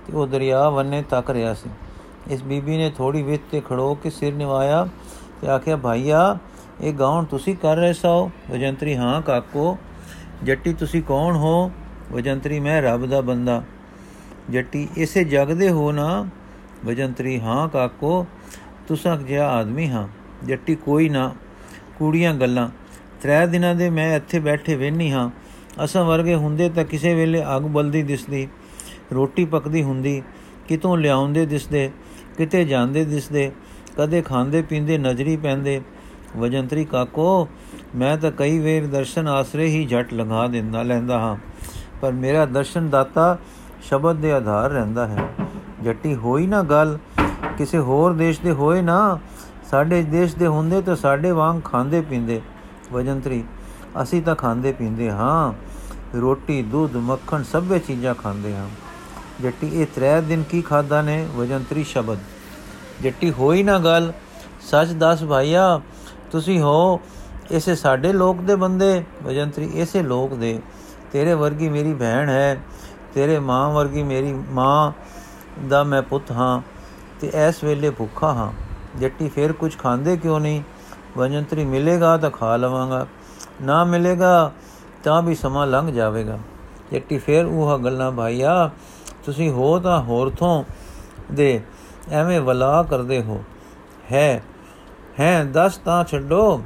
[0.08, 1.70] ਤੇ ਉਹ ਦਰਿਆ ਵੰਨੇ ਤੱਕ ਰਿਹਾ ਸੀ।
[2.28, 4.88] ਇਸ ਬੀਬੀ ਨੇ ਥੋੜੀ ਵਿੱਤ ਤੇ ਖੜੋ ਕੇ ਸਿਰ ਨਿਵਾਇਆ
[5.42, 6.38] ਤੇ ਆਖਿਆ, ਭਾਈਆ,
[6.82, 8.32] ਇਹ ਗਾਉਣ ਤੁਸੀਂ ਕਰ ਰਹੇ ਸੋ?
[8.52, 9.78] ਵਜੰਤਰੀ, ਹਾਂ ਕਾਕੋ,
[10.44, 11.72] ਜੱਟੀ ਤੁਸੀਂ ਕੌਣ ਹੋ?
[12.12, 13.64] ਵਜੰਤਰੀ, ਮੈਂ ਰੱਬ ਦਾ ਬੰਦਾ।
[14.50, 16.26] ਜੱਟੀ, ਇਸੇ ਜਗ ਦੇ ਹੋ ਨਾ?
[16.86, 18.26] ਵਜੰਤਰੀ, ਹਾਂ ਕਾਕੋ,
[18.88, 20.08] ਤੁਸਾਂ ਜਿਹਾ ਆਦਮੀ ਹਾਂ।
[20.46, 21.32] ਜੱਟੀ ਕੋਈ ਨਾ।
[22.00, 22.70] ਕੂੜੀਆਂ ਗੱਲਾਂ।
[23.22, 25.30] ਤਰੇ ਦਿਨਾਂ ਦੇ ਮੈਂ ਇੱਥੇ ਬੈਠੇ ਵੇਹਨੀ ਹਾਂ।
[25.84, 28.48] ਅਸਾਂ ਵਰਗੇ ਹੁੰਦੇ ਤਾਂ ਕਿਸੇ ਵੇਲੇ ਅੱਗ ਬਲਦੀ ਦਿਸਦੀ,
[29.14, 30.22] ਰੋਟੀ ਪੱਕਦੀ ਹੁੰਦੀ,
[30.68, 31.90] ਕਿਤੋਂ ਲਿਆਉਂਦੇ ਦਿਸਦੇ,
[32.38, 33.52] ਕਿਤੇ ਜਾਂਦੇ ਦਿਸਦੇ,
[33.98, 35.82] ਕਦੇ ਖਾਂਦੇ ਪੀਂਦੇ ਨਜ਼ਰੀ ਪੈਂਦੇ।
[36.38, 37.48] ਵਜੰਤਰੀ ਕਾਕੋ,
[37.96, 41.36] ਮੈਂ ਤਾਂ ਕਈ ਵੇਰ ਦਰਸ਼ਨ ਆਸਰੇ ਹੀ ਝਟ ਲੰਘਾ ਦਿੰਦਾ ਲੈਂਦਾ ਹਾਂ,
[42.02, 43.38] ਪਰ ਮੇਰਾ ਦਰਸ਼ਨ ਦਾਤਾ
[43.82, 45.28] ਸ਼ਬਦ ਦੇ ਆਧਾਰ ਰਹਿੰਦਾ ਹੈ।
[45.84, 46.98] ਜੱਟੀ ਹੋਈ ਨਾ ਗੱਲ,
[47.58, 49.20] ਕਿਸੇ ਹੋਰ ਦੇਸ਼ ਦੇ ਹੋਏ ਨਾ
[49.74, 52.42] ਸਾਡੇ ਦੇਸ਼ ਦੇ ਹੁੰਦੇ ਤਾਂ ਸਾਡੇ ਵਾਂਗ ਖਾਂਦੇ ਪੀਂਦੇ।
[52.94, 53.44] ਵਜੰਤਰੀ,
[54.02, 55.54] ਅਸੀਂ ਤਾਂ ਖਾਂਦੇ ਪੀਂਦੇ ਹਾਂ।
[56.18, 58.70] ਰੋਟੀ, ਦੁੱਧ, ਮੱਖਣ ਸਭੇ ਚੀਜ਼ਾਂ ਖਾਂਦੇ ਹਾਂ।
[59.42, 61.28] ਜੱਟੀ, ਇਹ ਤਰੇ ਦਿਨ ਕੀ ਖਾਦਾ ਨੇ?
[61.36, 62.18] ਵਜੰਤਰੀ ਸ਼ਬਦ।
[63.04, 64.14] ਜੱਟੀ, ਹੋਈ ਨਾ ਗੱਲ।
[64.62, 65.82] ਸੱਚ ਦੱਸ ਭਾਈਆ,
[66.32, 67.02] ਤੁਸੀਂ ਹੋ
[67.52, 70.62] ਇਸੇ ਸਾਡੇ ਲੋਕ ਦੇ ਬੰਦੇ। ਵਜੰਤਰੀ, ਇਸੇ ਲੋਕ ਦੇ।
[71.12, 72.64] ਤੇਰੇ ਵਰਗੀ ਮੇਰੀ ਭੈਣ ਹੈ।
[73.14, 74.92] ਤੇਰੇ ਮਾਂ ਵਰਗੀ ਮੇਰੀ ਮਾਂ
[75.70, 76.62] ਦਾ ਮੈਂ ਪੁੱਤ ਹਾਂ।
[77.22, 78.63] ਤੇ ਇਸ ਵੇਲੇ ਭੁੱਖਾ ਹਾਂ।
[79.00, 80.62] ਜੱਟੀ ਫੇਰ ਕੁਝ ਖਾਂਦੇ ਕਿਉਂ ਨਹੀਂ?
[81.18, 83.08] ਵਜੰਤਰੀ ਮਿਲੇਗਾ ਤਾਂ ਖਾ ਲਵਾਂਗਾ।
[83.62, 84.52] ਨਾ ਮਿਲੇਗਾ
[85.04, 86.40] ਤਾਂ ਵੀ ਸਮਾਂ ਲੰਘ ਜਾਵੇਗਾ।
[86.94, 88.70] ਜੱਟੀ ਫੇਰ ਉਹ ਗੱਲਾਂ, ਭਾਈਆ,
[89.26, 90.64] ਤੁਸੀਂ ਹੋ ਤਾਂ ਹੋਰ ਥੋਂ
[91.32, 91.62] ਦੇ,
[92.12, 93.44] ਐਵੇਂ ਵਲਾ ਕਰਦੇ ਹੋ।
[94.12, 94.44] ਹੈ
[95.20, 96.64] ਹੈ, ਦਸ ਤਾਂ ਛੱਡੋ।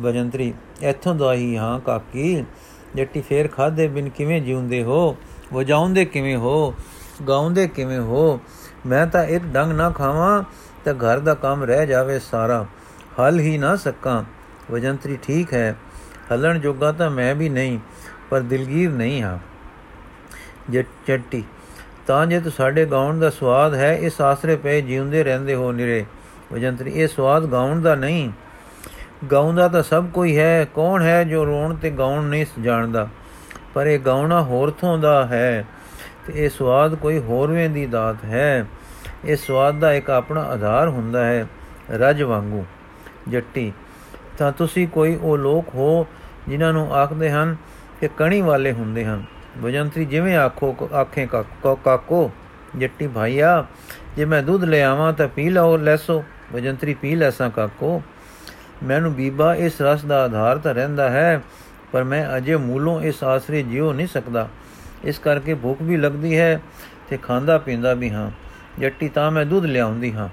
[0.00, 2.44] ਵਜੰਤਰੀ, ਇੱਥੋਂ ਦਾ ਹੀ ਹਾਂ ਕਾਕੀ।
[2.94, 5.16] ਜੱਟੀ ਫੇਰ ਖਾਦੇ ਬਿਨ ਕਿਵੇਂ ਜਿਉਂਦੇ ਹੋ?
[5.52, 6.74] ਵਜਾਉਂਦੇ ਕਿਵੇਂ ਹੋ?
[7.28, 8.40] ਗਾਉਂਦੇ ਕਿਵੇਂ ਹੋ?
[8.86, 10.42] ਮੈਂ ਤਾਂ ਇੱਕ ਡੰਗ ਨਾ ਖਾਵਾਂ
[10.84, 12.66] ਤਾਂ ਘਰ ਦਾ ਕੰਮ ਰਹਿ ਜਾਵੇ ਸਾਰਾ।
[13.20, 14.24] ਹਲ ਹੀ ਨਾ ਸਕਾਂ।
[14.70, 15.76] ਵਜੰਤਰੀ ਠੀਕ ਹੈ।
[16.34, 17.78] ਹਲਣ ਜੋਗਾ ਤਾਂ ਮੈਂ ਵੀ ਨਹੀਂ,
[18.30, 19.38] ਪਰ ਦਿਲਗੀਰ ਨਹੀਂ ਹਾਂ।
[21.08, 21.44] ਜੱਟੀ
[22.06, 26.04] ਤਾਂ ਜੇ ਤੂੰ ਸਾਡੇ ਗਾਉਣ ਦਾ ਸਵਾਦ ਹੈ, ਇਸ ਆਸਰੇ ਪਏ ਜਿਉਂਦੇ ਰਹਿੰਦੇ ਹੋ ਨਿਰੇ।
[26.52, 28.30] ਵਜੰਤਰੀ, ਇਹ ਸਵਾਦ ਗਾਉਣ ਦਾ ਨਹੀਂ।
[29.32, 33.08] ਗਾਉਂਦਾ ਤਾਂ ਸਭ ਕੋਈ ਹੈ, ਕੌਣ ਹੈ ਜੋ ਰੋਣ ਤੇ ਗਾਉਣ ਨਹੀਂ ਜਾਣਦਾ।
[33.74, 35.64] ਪਰ ਇਹ ਗਾਉਣਾ ਹੋਰ ਥੋਂ ਦਾ ਹੈ
[36.26, 38.66] ਤੇ ਇਹ ਸਵਾਦ ਕੋਈ ਹੋਰਵੇਂ ਦੀ ਦਾਤ ਹੈ।
[39.24, 41.46] ਇਹ ਸਵਾਦ ਦਾ ਇੱਕ ਆਪਣਾ ਆਧਾਰ ਹੁੰਦਾ ਹੈ
[41.90, 42.64] ਰਜ ਵਾਂਗੂ,
[43.28, 43.72] ਜੱਟੀ।
[44.38, 46.06] ਤਾਂ ਤੁਸੀਂ ਕੋਈ ਉਹ ਲੋਕ ਹੋ
[46.48, 47.56] ਜਿਨ੍ਹਾਂ ਨੂੰ ਆਖਦੇ ਹਨ
[48.00, 49.24] ਕਿ ਕਣੀ ਵਾਲੇ ਹੁੰਦੇ ਹਨ।
[49.58, 52.30] ਵਜੰਤਰੀ ਜਿਵੇਂ ਆਖੋ, ਆਖੇ ਕਾਕੋ,
[52.78, 53.64] ਜੱਟੀ, ਭਾਈਆ,
[54.16, 58.02] ਜੇ ਮੈਂ ਦੁੱਧ ਲੈ ਆਵਾਂ ਤਾਂ ਪੀ ਲਓ, ਲੈਸੋ। ਵਜੰਤਰੀ, ਪੀ ਲੈਸਾਂ ਕਾਕੋ।
[58.82, 61.40] ਮੈਨੂੰ ਬੀਬਾ, ਇਸ ਰਸ ਦਾ ਆਧਾਰ ਤਾਂ ਰਹਿੰਦਾ ਹੈ,
[61.92, 64.48] ਪਰ ਮੈਂ ਅਜੇ ਮੂਲੋਂ ਇਸ ਆਸਰੇ ਜਿਉ ਨਹੀਂ ਸਕਦਾ।
[65.04, 66.60] ਇਸ ਕਰਕੇ ਭੁੱਖ ਵੀ ਲੱਗਦੀ ਹੈ
[67.08, 68.30] ਤੇ ਖਾਂਦਾ ਪੀਂਦਾ ਵੀ ਹਾਂ।
[68.80, 70.28] ਜੱਟੀ ਤਾਂ ਮੈਂ ਦੁੱਧ ਲਿਆਉਂਦੀ ਹਾਂ।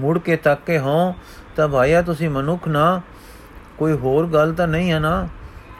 [0.00, 1.12] ਮੁੜ ਕੇ ਤੱਕ ਕੇ ਹਾਂ
[1.56, 3.02] ਤਾਂ ਭਾਈਆ ਤੁਸੀਂ ਮਨੁੱਖ ਨਾ।
[3.78, 5.28] ਕੋਈ ਹੋਰ ਗੱਲ ਤਾਂ ਨਹੀਂ ਹੈ ਨਾ।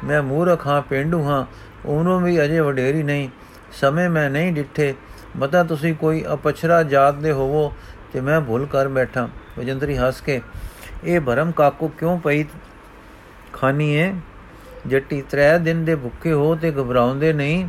[0.05, 1.47] ਮੈਂ ਮੂਰਖ ਹਾਂ, ਪਿੰਡੂ ਹਾਂ,
[1.87, 3.29] ਉਹਨੂੰ ਵੀ ਅਜੇ ਵਡੇਰੀ ਨਹੀਂ।
[3.73, 4.95] ਸਮੇਂ ਮੈਂ ਨਹੀਂ ਡਿੱਠੇ।
[5.37, 7.73] ਮਤਾ ਤੁਸੀਂ ਕੋਈ ਅਪਛਰਾ ਜਾਤ ਦੇ ਹੋਵੋ,
[8.13, 9.29] ਤੇ ਮੈਂ ਭੁੱਲ ਕਰ ਬੈਠਾ।
[9.59, 10.41] ਵਜੰਤਰੀ ਹੱਸ ਕੇ,
[11.05, 12.45] ਇਹ ਭਰਮ ਕਾਕੂ ਕਿਉਂ ਪਈ
[13.53, 14.15] ਖਾਨੀ ਹੈ
[14.87, 17.69] ਜੱਟੀ, ਤਰੇ ਦਿਨ ਦੇ ਭੁੱਖੇ ਹੋ ਤੇ ਘਬਰਾਉਂਦੇ ਨਹੀਂ।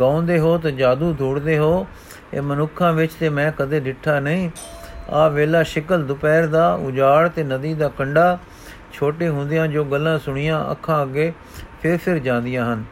[0.00, 1.86] ਗਾਉਂਦੇ ਹੋ ਤੇ ਜਾਦੂ ਧੂੜਦੇ ਹੋ।
[2.34, 4.50] ਇਹ ਮਨੁੱਖਾਂ ਵਿੱਚ ਤੇ ਮੈਂ ਕਦੇ ਡਿੱਠਾ ਨਹੀਂ।
[5.10, 8.38] ਆ ਵੇਲਾ ਸ਼ਿਕਲ ਦੁਪਹਿਰ ਦਾ, ਉਜਾੜ ਤੇ ਨਦੀ ਦਾ ਕੰਡਾ,
[8.92, 11.32] ਛੋਟੇ ਹੁੰਦਿਆਂ ਜੋ ਗੱਲਾਂ ਸੁਣੀਆਂ ਅੱਖਾਂ ਅੱਗੇ
[11.82, 12.84] ਫਿਰ ਫਿਰ ਜਾਂਦੀਆਂ ਹਨ।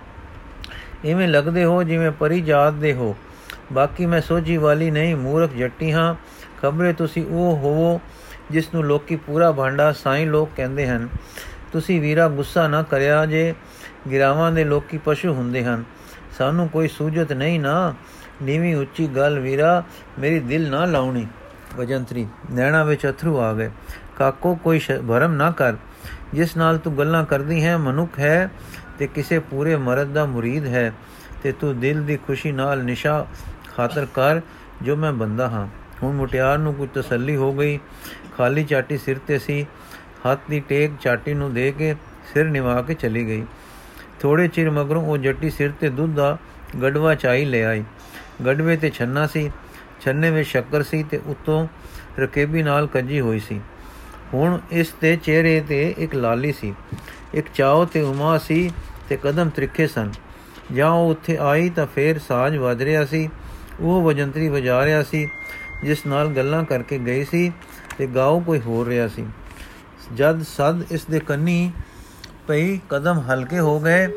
[1.05, 3.17] ਇਵੇਂ ਲੱਗਦੇ ਹੋ ਜਿਵੇਂ ਪਰੀ ਜਾਤ ਦੇ ਹੋ।
[3.73, 6.15] ਬਾਕੀ ਮੈਂ ਸੋਝੀ ਵਾਲੀ ਨਹੀਂ, ਮੂਰਖ ਜੱਟੀ ਹਾਂ।
[6.63, 8.01] ਖਬਰੇ ਤੁਸੀਂ ਉਹ ਹੋਵੋ
[8.51, 11.09] ਜਿਸ ਨੂੰ ਲੋਕੀ ਪੂਰਾ ਭਾਂਡਾ ਸਾਈਂ ਲੋਕ ਕਹਿੰਦੇ ਹਨ।
[11.73, 13.55] ਤੁਸੀਂ ਵੀਰਾ ਗੁੱਸਾ ਨਾ ਕਰਿਆ ਜੇ।
[14.11, 15.85] ਗਿਰਾਵਾਂ ਦੇ ਲੋਕੀ ਪਸ਼ੂ ਹੁੰਦੇ ਹਨ।
[16.39, 17.95] ਸਾਨੂੰ ਕੋਈ ਸੂਝਤ ਨਹੀਂ ਨਾ।
[18.43, 19.85] ਨੀਵੀਂ ਉੱਚੀ ਗੱਲ ਵੀਰਾ,
[20.19, 21.27] ਮੇਰੀ ਦਿਲ ਨਾ ਲਾਉਣੀ।
[21.77, 23.71] ਵਜੰਤਰੀ, ਨੈਣਾ ਵਿੱਚ ਅਥਰੂ ਆ ਗਏ।
[24.19, 25.75] ਕਾਕੋ, ਕੋਈ ਭਰਮ ਨਾ ਕਰ।
[26.35, 28.51] ਜਿਸ ਨਾਲ ਤੂੰ ਗੱਲਾਂ ਕਰਦੀ ਹੈ, ਮਨੁੱਖ ਹੈ
[28.99, 30.93] ਤੇ ਕਿਸੇ ਪੂਰੇ ਮਰਦ ਦਾ ਮੁਰੀਦ ਹੈ।
[31.43, 33.27] ਤੇ ਤੂੰ ਦਿਲ ਦੀ ਖੁਸ਼ੀ ਨਾਲ ਨਿਸ਼ਾ
[33.77, 34.41] ਖਾਤਰ ਕਰ,
[34.83, 35.69] ਜੋ ਮੈਂ ਬੰਦਾ ਹਾਂ।
[36.03, 37.79] ਹੁਣ ਮੁਟਿਆਰ ਨੂੰ ਕੁਝ ਤਸੱਲੀ ਹੋ ਗਈ।
[38.37, 39.67] ਖਾਲੀ ਚਾਟੀ ਸਿਰ ਤੇ ਸੀ।
[40.31, 41.95] ਹੱਥ ਦੀ ਟੇਕ ਚਾਟੀ ਨੂੰ ਦੇ ਕੇ
[42.35, 43.47] ਸਿਰ ਨਿਵਾ ਕੇ ਚਲੀ ਗਈ।
[44.21, 46.37] ਥੋੜੇ ਚਿਰ ਮਗਰੋਂ ਉਹ ਜੱਟੀ ਸਿਰ ਤੇ ਦੁੱਧ ਦਾ
[46.83, 47.85] ਗੜਵਾ ਚਾਈ ਲੈ ਆਈ।
[48.47, 49.51] ਗੜਵੇ ਤੇ ਛੰਨਾ ਸੀ,
[50.01, 51.67] ਛੰਨੇ ਵਿੱਚ ਸ਼ੱਕਰ ਸੀ ਤੇ ਉਤੋਂ
[52.19, 53.61] ਰਕੇਬੀ ਨਾਲ ਕੱਜੀ ਹੋਈ ਸੀ।
[54.35, 56.75] ਹੁਣ ਇਸ ਤੇ ਚਿਹਰੇ ਤੇ ਇੱਕ ਲਾਲੀ ਸੀ,
[57.35, 58.71] ਇੱਕ ਚਾਉ ਤੇ ਉਮਾ ਸੀ
[59.09, 60.13] ਤੇ ਕਦਮ ਤ੍ਰਿਖੇ ਸਨ।
[60.73, 63.29] ਜਾਂ ਉਹ ਉੱਥੇ ਆਈ ਤਾਂ ਫੇਰ ਸਾਜ ਵੱਜ ਰਿਹਾ ਸੀ,
[63.81, 65.27] ਉਹ ਵਜੰਤਰੀ ਵਜਾ ਰਿਹਾ ਸੀ,
[65.85, 67.53] ਜਿਸ ਨਾਲ ਗੱਲਾਂ ਕਰਕੇ ਗਈ ਸੀ
[67.99, 69.27] ਤੇ ਗਾਉ ਕੋਈ ਹੋਰ ਰਿਹਾ ਸੀ।
[70.15, 71.73] ਜਦ ਸਦ ਇਸ ਦੇ ਕੰਨੀ
[72.49, 74.09] ਪਈ, ਕਦਮ ਹਲਕੇ ਹੋ ਗਏ,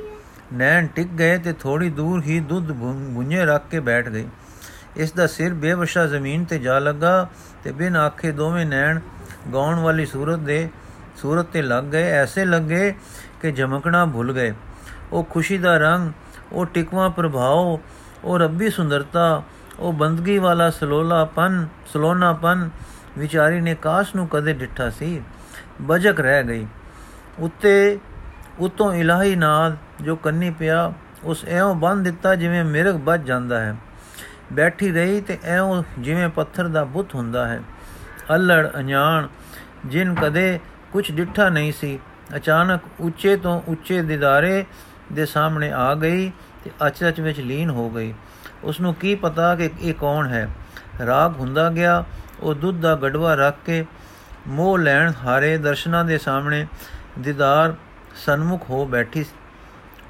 [0.54, 4.28] ਨੈਣ ਟਿਕ ਗਏ ਤੇ ਥੋੜੀ ਦੂਰ ਹੀ ਦੁੱਧ ਗੁੰਝੇ ਰੱਖ ਕੇ ਬੈਠ ਗਈ।
[4.98, 7.30] ਇਸ ਦਾ ਸਿਰ ਬੇਵਸ਼ਾ ਜ਼ਮੀਨ ਤੇ ਜਾ ਲੱਗਾ
[7.64, 9.00] ਤੇ ਬਿਨ ਆਖੇ ਦੋਵੇਂ ਨੈਣ
[9.54, 10.70] ਗਾਉਣ ਵਾਲੀ ਸੂਰਤ ਦੇ,
[11.18, 12.96] ਸੂਰਤ ਤੇ ਲੱਗ ਗਏ। ਐਸੇ ਲੱਗੇ
[13.42, 14.54] ਕਿ ਝਮਕਣਾ ਭੁੱਲ ਗਏ।
[15.12, 16.12] ਉਹ ਖੁਸ਼ੀ ਦਾ ਰੰਗ,
[16.52, 17.80] ਉਹ ਟਿਕਵਾ ਪ੍ਰਭਾਵ,
[18.24, 19.44] ਉਹ ਰੱਬੀ ਸੁੰਦਰਤਾ,
[19.80, 22.70] ਉਹ ਬੰਦਗੀ ਵਾਲਾ ਸਲੋਲਾਪਨ, ਸਲੋਨਾਪਨ
[23.18, 25.22] ਵਿਚਾਰੀ ਨੇ ਕਾਸ਼ ਨੂੰ ਕਦੇ ਡਿੱਠਾ ਸੀ।
[25.82, 26.68] ਬਜਕ ਰਹਿ ਗਈ।
[27.40, 28.00] ਉੱਤੇ
[28.60, 33.76] ਉਤੋਂ ਇਲਾਹੀ ਨਾਦ ਜੋ ਕੰਨੀ ਪਿਆ, ਉਸ ਐਉਂ ਬੰਨ ਦਿੱਤਾ ਜਿਵੇਂ ਮਿਰਗ ਵੱਜ ਜਾਂਦਾ ਹੈ।
[34.54, 37.62] ਬੈਠੀ ਰਹੀ ਤੇ ਐਉਂ ਜਿਵੇਂ ਪੱਥਰ ਦਾ ਬੁੱਤ ਹੁੰਦਾ ਹੈ।
[38.36, 39.28] ਅਲੜ ਅਣਜਾਣ,
[39.86, 40.60] ਜਿਨ ਕਦੇ
[40.92, 42.00] ਕੁਝ ਡਿੱਠਾ ਨਹੀਂ ਸੀ,
[42.36, 44.66] ਅਚਾਨਕ ਉੱਚੇ ਤੋਂ ਉੱਚੇ ਦਿਦਾਰੇ
[45.14, 46.32] ਦੇ ਸਾਹਮਣੇ ਆ ਗਈ
[46.64, 48.14] ਤੇ ਅਚਰਚ ਵਿੱਚ ਲੀਨ ਹੋ ਗਈ।
[48.64, 50.50] ਉਸ ਨੂੰ ਕੀ ਪਤਾ ਕਿ ਇਹ ਕੌਣ ਹੈ?
[51.06, 52.04] ਰਾਗ ਹੁੰਦਾ ਗਿਆ,
[52.40, 53.86] ਉਹ ਦੁੱਧ ਦਾ ਗੜਵਾ ਰੱਖ ਕੇ
[54.48, 56.68] ਮੋਹ ਲੈਣ ਹਾਰੇ ਦਰਸ਼ਨਾਂ ਦੇ ਸਾਹਮਣੇ
[57.20, 57.74] ਦੀਦਾਰ
[58.26, 59.26] ਸਨਮੁਖ ਹੋ ਬੈਠੀ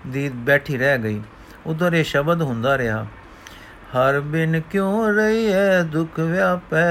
[0.08, 1.22] ਦੀ ਬੈਠੀ ਰਹਿ ਗਈ।
[1.65, 3.06] ਉਧਰ ਇਹ ਸ਼ਬਦ ਹੁੰਦਾ ਰਿਹਾ,
[3.95, 6.86] ਹਰ ਬਿਨ ਕਿਉ ਰਹੀਐ ਦੁਖ ਵਿਆਪੈ?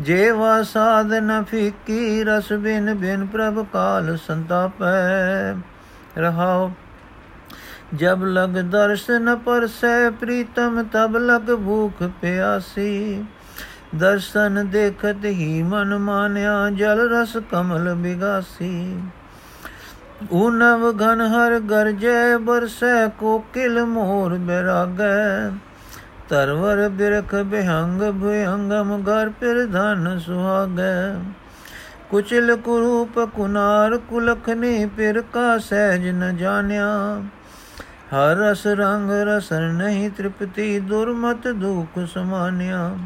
[0.00, 5.54] ਜੇਵਾ ਸਾਧਨ ਫਿੱਕੀ, ਰਸ ਬਿਨ ਬਿਨ ਪ੍ਰਭ ਕਾਲ ਸੰਤਾਪੈ।
[6.18, 6.70] ਰਹਾਓ
[7.94, 13.24] ਜਬ ਲਗ ਦਰਸ਼ਨ ਪਰਸੈ, ਪ੍ਰੀਤਮ ਤਬ ਲਗ ਭੂਖ ਪਿਆਸੀ।
[13.94, 18.98] ਦਰਸ਼ਨ ਦੇਖਤ ਹੀ ਮਨ ਮਾਨਿਆ, ਜਲ ਰਸ ਕਮਲ ਬਿਗਾਸੀ।
[20.32, 25.50] ਊਨਵ ਘਨ ਹਰ ਗਰਜੇ, ਬਰਸੈ ਕੋਕਿਲ ਮੋਰ ਬਿਰਾਗੈ।
[26.28, 31.14] ਤਰਵਰ ਬਿਰਖ ਬਿਹੰਗ ਭਯੰਗਮ ਘਰ ਪਿਰ ਧਨ ਸੁਹਾਗੈ।
[32.10, 37.22] ਕੁਚਲ ਕੁਰੂਪ ਕੁਨਾਰ ਕੁਲਖਨੇ ਪਿਰ ਕਾ ਸਹਿਜ ਨ ਜਾਣਿਆ।
[38.14, 42.96] ਹਰ ਰਸ ਰੰਗ ਰਸਨ ਨਹੀਂ ਤ੍ਰਿਪਤੀ, ਦੁਰਮਤ ਦੁਖ ਸਮਾਨਿਆ।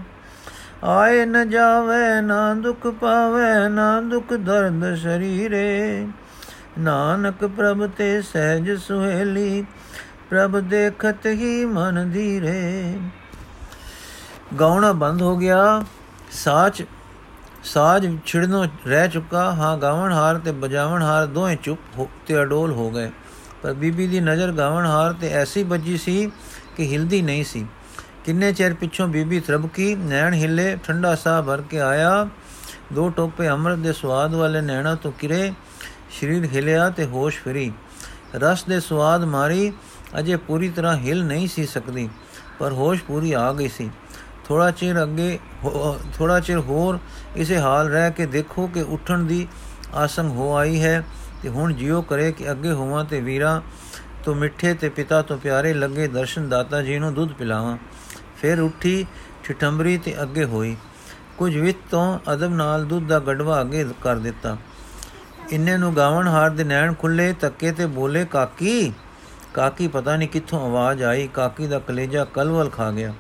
[0.85, 6.07] ਆਏ ਨ ਜਾਵੇ, ਨਾ ਦੁਖ ਪਾਵੇ, ਨਾ ਦੁਖ ਦਰਦ ਸਰੀਰੇ।
[6.79, 9.65] ਨਾਨਕ ਪ੍ਰਭ ਤੇ ਸਹਿਜ ਸੁਹੇਲੀ,
[10.31, 12.99] ਪ੍ਰਭ ਦੇਖਤ ਹੀ ਮਨ ਧੀਰੇ।
[14.61, 15.85] ਗਾਉਣਾ ਬੰਦ ਹੋ ਗਿਆ।
[16.33, 16.83] ਸਾਚ,
[17.65, 22.91] ਸਾਜ ਛਿੜਨੋਂ ਰਹਿ ਚੁੱਕਾ। ਹਾਂ, ਗਾਵਣ ਹਾਰ ਤੇ ਬਜਾਵਣ ਹਾਰ ਦੋਵੇਂ ਚੁੱਪ ਤੇ ਅਡੋਲ ਹੋ
[22.91, 23.11] ਗਏ।
[23.63, 26.33] ਪਰ ਬੀਬੀ ਦੀ ਨਜ਼ਰ ਗਾਵਣਹਾਰ ਤੇ ਐਸੀ ਵੱਜੀ ਸੀ
[26.77, 27.67] ਕਿ ਹਿਲਦੀ ਨਹੀਂ ਸੀ।
[28.25, 32.29] ਕਿੰਨੇ ਚਿਰ ਪਿੱਛੋਂ ਬੀਬੀ ਥਰਬਕੀ ਨੈਣ ਹਿੱਲੇ ਠੰਡਾ ਸਾਹ ਭਰ ਕੇ ਆਇਆ।
[32.93, 35.53] ਦੋ ਟੋਪੇ ਅੰਮ੍ਰਿਤ ਦੇ ਸਵਾਦ ਵਾਲੇ ਨੈਣਾ ਤੋਂ ਕਿਰੇ।
[36.11, 37.73] ਸਰੀਰ ਹਿਲਿਆ ਤੇ ਹੋਸ਼ ਫਰੀ।
[38.35, 39.73] ਰਸ ਦੇ ਸਵਾਦ ਮਾਰੀ,
[40.19, 42.09] ਅਜੇ ਪੂਰੀ ਤਰ੍ਹਾਂ ਹਿਲ ਨਹੀਂ ਸੀ ਸਕਦੀ,
[42.59, 43.91] ਪਰ ਹੋਸ਼ ਪੂਰੀ ਆ ਗਈ ਸੀ।
[44.45, 45.39] ਥੋੜਾ ਚਿਰ ਅੱਗੇ
[46.15, 46.99] ਥੋੜਾ ਚਿਰ ਹੋਰ
[47.37, 49.47] ਇਸੇ ਹਾਲ ਰਹਿ ਕੇ ਦੇਖੋ ਕਿ ਉੱਠਣ ਦੀ
[49.95, 51.03] ਆਸੰਗ ਹੋ ਆਈ ਹੈ
[51.43, 53.61] ਤੇ ਹੁਣ ਜਿਉ ਕਰੇ ਕਿ ਅੱਗੇ ਹੋਵਾਂ ਤੇ ਵੀਰਾ
[54.25, 57.77] ਤੋਂ ਮਿੱਠੇ ਤੇ ਪਿਤਾ ਤੋਂ ਪਿਆਰੇ ਲੱਗੇ ਦਰਸ਼ਨ ਦਾਤਾ ਜੀ ਨੂੰ ਦੁੱਧ ਪਿਲਾਵਾਂ।
[58.41, 59.07] ਫਿਰ ਉੱਠੀ,
[59.45, 60.77] ਠਿਠੰਬਰੀ ਤੇ ਅੱਗੇ ਹੋਈ।
[61.39, 64.57] ਕੁਝ ਵਿਤ ਤੋਂ ਅਦਬ ਨਾਲ ਦੁੱਧ ਦਾ ਗੜਵਾ ਅੱਗੇ ਕਰ ਦਿੱਤਾ।
[65.51, 68.93] ਇੰਨੇ ਨੂੰ ਗਾਵਣ ਹਾਰ ਦੇ ਨੈਣ ਖੁੱਲੇ ਤੱਕੇ ਤੇ ਬੋਲੇ, ਕਾਕੀ
[69.55, 73.15] ਕਾਕੀ ਪਤਾ ਨਹੀਂ ਕਿੱਥੋਂ ਆਵਾਜ਼ ਆਈ, ਕਾਕੀ ਦਾ ਕਲੇਜਾ ਕਲਵਲ ਖਾ ਗਿਆ।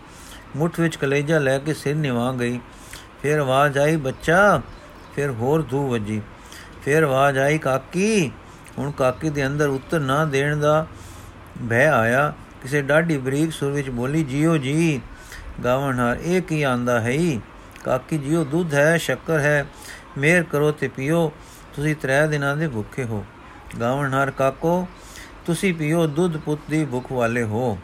[0.56, 2.60] ਮੁੱਠ ਵਿੱਚ ਕਲੇਜਾ ਲੈ ਕੇ ਸਿਰ ਨਿਵਾ ਗਈ।
[3.22, 4.60] ਫਿਰ ਆਵਾਜ਼ ਆਈ, ਬੱਚਾ,
[5.16, 6.20] ਫਿਰ ਹੋਰ ਧੂ ਵੱਜੀ।
[6.84, 8.30] ਫਿਰ ਆਵਾਜ਼ ਆਈ, ਕਾਕੀ,
[8.78, 10.86] ਹੁਣ ਕਾਕੀ ਦੇ ਅੰਦਰ ਉੱਤਰ ਨਾ ਦੇਣ ਦਾ
[11.70, 15.00] ਭੈ ਆਇਆ। ਕਿਸੇ ਡਾਢੀ ਬਰੀਕ ਸੁਰ ਵਿੱਚ ਬੋਲੀ, ਜੀਓ ਜੀ
[15.64, 17.40] ਗਾਵਣਹਾਰ ਇਹ ਕੀ ਆਂਦਾ ਹੈ
[17.84, 19.66] ਕਾਕੀ ਜੀਓ ਦੁੱਧ ਹੈ, ਸ਼ੱਕਰ ਹੈ,
[20.18, 21.32] ਮੇਰ ਕਰੋ ਤੇ ਪੀਓ।
[21.74, 23.24] ਤੁਸੀਂ ਤਰੇ ਦਿਨਾਂ ਦੇ ਭੁੱਖੇ ਹੋ।
[23.80, 24.86] ਗਾਵਣਹਾਰ ਕਾਕੋ,
[25.46, 27.78] ਤੁਸੀਂ ਪੀਓ ਦੁੱਧ ਪੁੱਤ ਦੀ ਭੁੱਖ ਵਾਲੇ ਹੋ।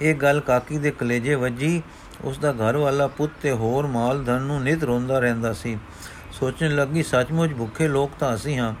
[0.00, 1.82] ਇਹ ਗੱਲ ਕਾਕੀ ਦੇ ਕਲੇਜੇ ਵੱਜੀ।
[2.24, 5.78] ਉਸ ਦਾ ਘਰ ਵਾਲਾ ਪੁੱਤ ਤੇ ਹੋਰ ਮਾਲ ਧਨ ਨੂੰ ਨਿਤ ਰੋਂਦਾ ਰਹਿੰਦਾ ਸੀ।
[6.32, 8.74] ਸੋਚਣ ਲੱਗੀ, ਸੱਚਮੁੱਚ ਭੁੱਖੇ ਲੋਕ ਤਾਂ ਅਸੀਂ ਹਾਂ,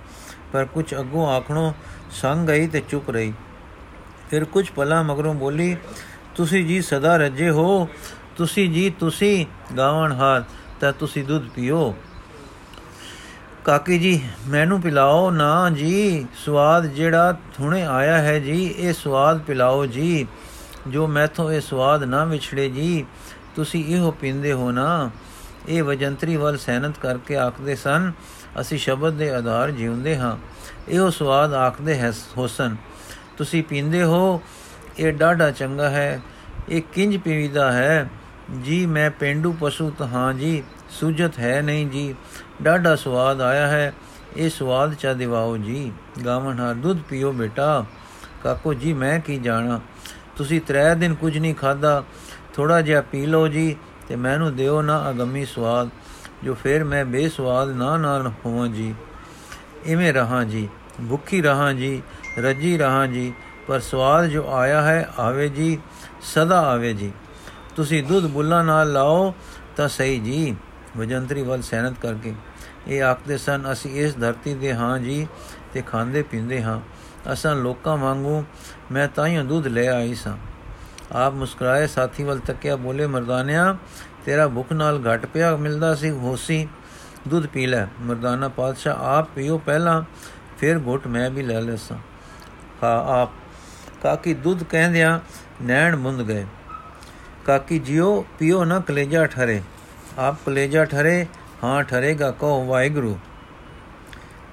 [0.52, 1.72] ਪਰ ਕੁਝ ਅੱਗੋਂ ਆਖਣੋਂ
[2.10, 3.32] ਸੰਗ ਗਈ ਤੇ ਚੁੱਪ ਰਹੀ।
[4.30, 5.76] ਫਿਰ ਕੁਝ ਪਲਾਂ ਮਗਰੋਂ ਬੋਲੀ,
[6.34, 7.88] ਤੁਸੀਂ ਜੀ ਸਦਾ ਰੱਜੇ ਹੋ,
[8.36, 10.44] ਤੁਸੀਂ ਜੀ ਤੁਸੀਂ ਗਾਵਣ ਹਾਰ,
[10.80, 11.94] ਤਾਂ ਤੁਸੀਂ ਦੁੱਧ ਪੀਓ।
[13.70, 19.86] ਕਾਕੀ ਜੀ, ਮੈਨੂੰ ਪਿਲਾਓ ਨਾ ਜੀ। ਸਵਾਦ ਜਿਹੜਾ ਹੁਣੇ ਆਇਆ ਹੈ ਜੀ, ਇਹ ਸਵਾਦ ਪਿਲਾਓ
[19.86, 20.26] ਜੀ।
[20.88, 23.06] ਜੋ ਮੈਥੋਂ ਇਹ ਸਵਾਦ ਨਾ ਵਿਛੜੇ ਜੀ,
[23.56, 25.10] ਤੁਸੀਂ ਇਹੋ ਪੀਂਦੇ ਹੋ ਨਾ।
[25.68, 28.12] ਇਹ ਵਜੰਤਰੀ ਵੱਲ ਸਹਿਨਤ ਕਰਕੇ ਆਖਦੇ ਸਨ,
[28.60, 30.36] ਅਸੀਂ ਸ਼ਬਦ ਦੇ ਆਧਾਰ ਜਿਉਂਦੇ ਹਾਂ।
[30.88, 32.76] ਇਹੋ ਸਵਾਦ ਆਖਦੇ ਹੈ ਹੋਸਨ
[33.38, 34.42] ਤੁਸੀਂ ਪੀਂਦੇ ਹੋ,
[34.98, 36.20] ਇਹ ਡਾਢਾ ਚੰਗਾ ਹੈ,
[36.68, 38.10] ਇਹ ਕਿੰਜ ਪੀਵੀਦਾ ਹੈ।
[38.64, 42.14] ਜੀ, ਮੈਂ ਪਿੰਡੂ ਪਸ਼ੂ ਤਾਂ ਹਾਂ ਜੀ ਸੁਜਤ ਹੈ ਨਹੀਂ ਜੀ।
[42.62, 43.92] ਡਾਢਾ ਸਵਾਦ ਆਇਆ ਹੈ।
[44.36, 45.92] ਇਹ ਸਵਾਦ ਚਾ ਦਿਵਾਓ ਜੀ।
[46.24, 47.84] ਗਾਵਣ ਹਰ, ਦੁੱਧ ਪੀਓ ਬੇਟਾ।
[48.42, 49.80] ਕਾਕੋ ਜੀ, ਮੈਂ ਕੀ ਜਾਣਾ?
[50.36, 52.04] ਤੁਸੀਂ ਤਰੇ ਦਿਨ ਕੁਝ ਨਹੀਂ ਖਾਦਾ
[52.54, 53.76] ਥੋੜਾ ਜਿਹਾ ਪੀ ਲਓ ਜੀ
[54.08, 55.88] ਤੇ ਮੈਨੂੰ ਦਿਓ ਨਾ ਅਗੰਮੀ ਸਵਾਦ,
[56.44, 58.94] ਜੋ ਫਿਰ ਮੈਂ ਬੇਸਵਾਦ ਨਾ ਨਾ ਹੋਵਾਂ ਜੀ।
[59.86, 60.68] ਇਵੇਂ ਰਹਾ ਜੀ।
[61.08, 62.02] ਭੁੱਖੀ ਰਹਾ ਜੀ,
[62.38, 63.32] ਰੱਜੀ ਰਹਾ ਜੀ,
[63.68, 65.78] ਪਰ ਸਵਾਦ ਜੋ ਆਇਆ ਹੈ, ਆਵੇ ਜੀ,
[66.22, 67.12] ਸਦਾ ਆਵੇ ਜੀ।
[67.76, 69.34] ਤੁਸੀਂ ਦੁੱਧ ਬੁੱਲਾ ਨਾਲ ਲਾਓ
[69.76, 70.56] ਤਾਂ ਸਹੀ ਜੀ।
[70.96, 72.34] ਵਜੰਤਰੀ ਵੱਲ ਸਹਿਨਤ ਕਰਕੇ
[72.90, 75.26] ਇਹ ਆਖਦੇ ਸਨ, ਅਸੀਂ ਇਸ ਧਰਤੀ ਦੇ ਹਾਂ ਜੀ
[75.72, 76.80] ਤੇ ਖਾਂਦੇ ਪੀਂਦੇ ਹਾਂ।
[77.32, 78.44] ਅਸਾਂ ਲੋਕਾਂ ਵਾਂਗੂ
[78.92, 80.36] ਮੈਂ ਤਾਈਓ ਦੁੱਧ ਲੈ ਆਈ ਸਾਂ।
[81.12, 83.76] ਆਪ ਮੁਸਕਰਾਏ ਸਾਥੀ ਵੱਲ ਤੱਕਿਆ, ਬੋਲੇ, ਮਰਦਾਨਿਆ,
[84.24, 86.68] ਤੇਰਾ ਭੁੱਖ ਨਾਲ ਘਟ ਪਿਆ ਮਿਲਦਾ ਸੀ ਹੋਸੀ
[87.28, 90.02] ਦੁੱਧ ਪੀ ਲੈ। ਮਰਦਾਨਾ ਪਾਤਸ਼ਾਹ, ਆਪ ਪੀਓ ਪਹਿਲਾਂ,
[90.58, 91.98] ਫਿਰ ਘੁੱਟ ਮੈਂ ਵੀ ਲੈ ਲੈਸਾਂ।
[92.82, 93.30] ਹਾਂ ਆਪ।
[94.02, 95.20] ਕਾਕੀ ਦੁੱਧ ਕਹਿੰਦਿਆਂ
[95.62, 96.46] ਨੈਣ ਮੁੰਦ ਗਏ।
[97.46, 99.62] ਕਾਕੀ ਜਿਓ, ਪੀਓ ਨਾ ਕਲੇਜਾ ਠਰੇ।
[100.18, 101.26] ਆਪ ਕਲੇਜਾ ਠਰੇ
[101.64, 103.18] ਹਾਂ ਠਰੇਗਾ ਕਹੋ, ਵਾਹਿਗੁਰੂ।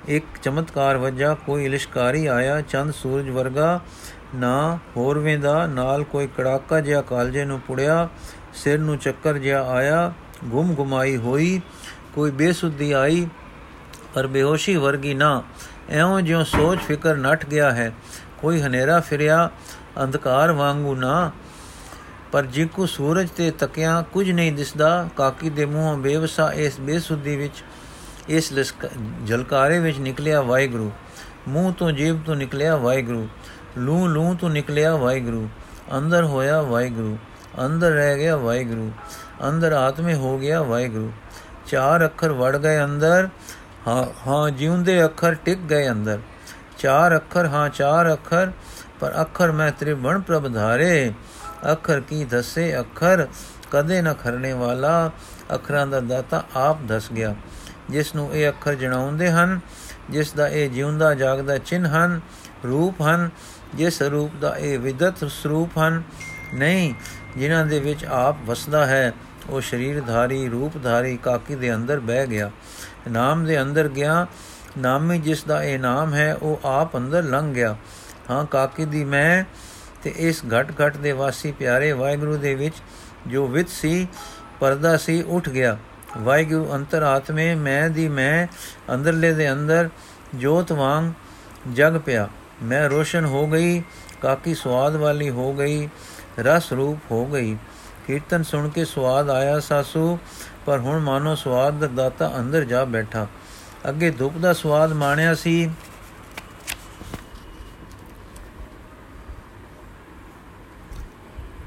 [0.07, 3.79] ਇੱਕ ਚਮਤਕਾਰ ਵਜਾ, ਕੋਈ ਇਲਿਸ਼ਕਾਰੀ ਆਇਆ, ਚੰਦ ਸੂਰਜ ਵਰਗਾ
[4.35, 8.07] ਨਾ ਹੋਰਵੇਂ ਦਾ, ਨਾਲ ਕੋਈ ਕੜਾਕਾ ਜਿਹਾ ਕਾਲਜੇ ਨੂੰ ਪੁੜਿਆ,
[8.53, 10.13] ਸਿਰ ਨੂੰ ਚੱਕਰ ਜਿਹਾ ਆਇਆ,
[10.45, 11.61] ਗੁੰਮ ਗੁਮਾਈ ਹੋਈ,
[12.15, 13.27] ਕੋਈ ਬੇਸੁੱਧੀ ਆਈ,
[14.13, 15.43] ਪਰ ਬੇਹੋਸ਼ੀ ਵਰਗੀ ਨਾ।
[15.89, 17.91] ਐਉਂ ਜਿਉ ਸੋਚ ਫਿਕਰ ਨਟ ਗਿਆ ਹੈ,
[18.37, 19.49] ਕੋਈ ਹਨੇਰਾ ਫਿਰਿਆ,
[20.03, 21.31] ਅੰਧਕਾਰ ਵਾਂਗੂ ਨਾ।
[22.31, 27.63] ਪਰ ਜਿਕੂ ਸੂਰਜ ਤੇ ਤਕਿਆ ਕੁਝ ਨਹੀਂ ਦਿਸਦਾ, ਕਾਕੀ ਦੇ ਮੂੰਹੋਂ ਬੇਵਸਾ ਇਸ ਬੇਸੁੱਧੀ ਵਿੱਚ,
[28.29, 28.73] ਇਸ
[29.23, 30.91] ਜਲਕਾਰੇ ਵਿੱਚ ਨਿਕਲਿਆ ਵਾਹਿਗੁਰੂ।
[31.47, 33.27] ਮੂੰਹ ਤੋਂ ਜੀਬ ਤੋਂ ਨਿਕਲਿਆ ਵਾਹਿਗੁਰੂ।
[33.77, 35.49] ਲੂ ਲੂ ਤੋਂ ਨਿਕਲਿਆ ਵਾਹਿਗੁਰੂ।
[35.97, 37.17] ਅੰਦਰ ਹੋਇਆ ਵਾਹਿਗੁਰੂ।
[37.65, 38.91] ਅੰਦਰ ਰਹਿ ਗਿਆ ਵਾਹਿਗੁਰੂ।
[39.49, 41.11] ਅੰਦਰ ਆਤਮੇ ਹੋ ਗਿਆ ਵਾਹਿਗੁਰੂ।
[41.67, 43.29] ਚਾਰ ਅੱਖਰ ਵੜ ਗਏ ਅੰਦਰ।
[43.87, 46.19] ਹਾਂ ਹਾਂ ਜਿਉਂਦੇ ਅੱਖਰ ਟਿਕ ਗਏ ਅੰਦਰ।
[46.77, 48.51] ਚਾਰ ਅੱਖਰ, ਹਾਂ ਚਾਰ ਅੱਖਰ।
[48.99, 51.13] ਪਰ ਅੱਖਰ ਮੈਂ ਤ੍ਰਿਵਣ ਪ੍ਰਭ ਧਾਰੇ।
[51.71, 53.27] ਅੱਖਰ ਕੀ ਦੱਸੇ ਅੱਖਰ?
[53.71, 55.11] ਕਦੇ ਨਾ ਖਰਨੇ ਵਾਲਾ
[55.53, 57.35] ਅੱਖਰਾਂ ਦਾ ਦਾਤਾ ਆਪ ਦੱਸ ਗਿਆ।
[57.89, 59.59] ਜਿਸ ਨੂੰ ਇਹ ਅੱਖਰ ਜਣਾਉਂਦੇ ਹਨ,
[60.09, 62.21] ਜਿਸ ਦਾ ਇਹ ਜਿਉਂਦਾ ਜਾਗਦਾ ਚਿੰਨ ਹਨ,
[62.65, 63.29] ਰੂਪ ਹਨ,
[63.75, 66.03] ਜਿਸ ਰੂਪ ਦਾ ਇਹ ਵਿਦਤ ਸਰੂਪ ਹਨ।
[66.53, 66.93] ਨਹੀਂ,
[67.37, 69.13] ਜਿਨ੍ਹਾਂ ਦੇ ਵਿੱਚ ਆਪ ਵਸਦਾ ਹੈ,
[69.49, 72.51] ਉਹ ਸ਼ਰੀਰਧਾਰੀ, ਰੂਪਧਾਰੀ, ਕਾਕੀ ਦੇ ਅੰਦਰ ਬਹਿ ਗਿਆ।
[73.11, 74.27] ਨਾਮ ਦੇ ਅੰਦਰ ਗਿਆ,
[74.77, 77.75] ਨਾਮੀ ਜਿਸ ਦਾ ਇਹ ਨਾਮ ਹੈ, ਉਹ ਆਪ ਅੰਦਰ ਲੰਘ ਗਿਆ।
[78.31, 79.43] ਹਾਂ, ਕਾਕੀ ਦੀ ਮੈਂ
[80.03, 82.75] ਤੇ ਇਸ ਘਟ ਘਟ ਦੇ ਵਾਸੀ ਪਿਆਰੇ ਵਾਹਿਗੁਰੂ ਦੇ ਵਿੱਚ
[83.27, 84.07] ਜੋ ਵਿਤ ਸੀ,
[84.59, 85.77] ਪਰਦਾ ਸੀ, ਉੱਠ ਗਿਆ।
[86.17, 88.47] ਵਾਹਿਗੁਰੂ ਅੰਤਰ ਆਤਮੇ, ਮੈਂ ਦੀ ਮੈਂ,
[88.93, 89.89] ਅੰਦਰਲੇ ਦੇ ਅੰਦਰ,
[90.35, 91.11] ਜੋਤ ਵਾਂਗ
[91.73, 92.29] ਜਗ ਪਿਆ।
[92.63, 93.83] ਮੈਂ ਰੋਸ਼ਨ ਹੋ ਗਈ,
[94.21, 95.89] ਕਾਕੀ ਸਵਾਦ ਵਾਲੀ ਹੋ ਗਈ,
[96.39, 97.57] ਰਸ ਰੂਪ ਹੋ ਗਈ।
[98.07, 100.19] ਕੀਰਤਨ ਸੁਣ ਕੇ ਸਵਾਦ ਆਇਆ ਸਾਸੂ,
[100.65, 103.27] ਪਰ ਹੁਣ ਮਾਨੋ ਸਵਾਦ ਦਾ ਦਾਤਾ ਅੰਦਰ ਜਾ ਬੈਠਾ।
[103.89, 105.69] ਅੱਗੇ ਧੁੱਪ ਦਾ ਸਵਾਦ ਮਾਣਿਆ ਸੀ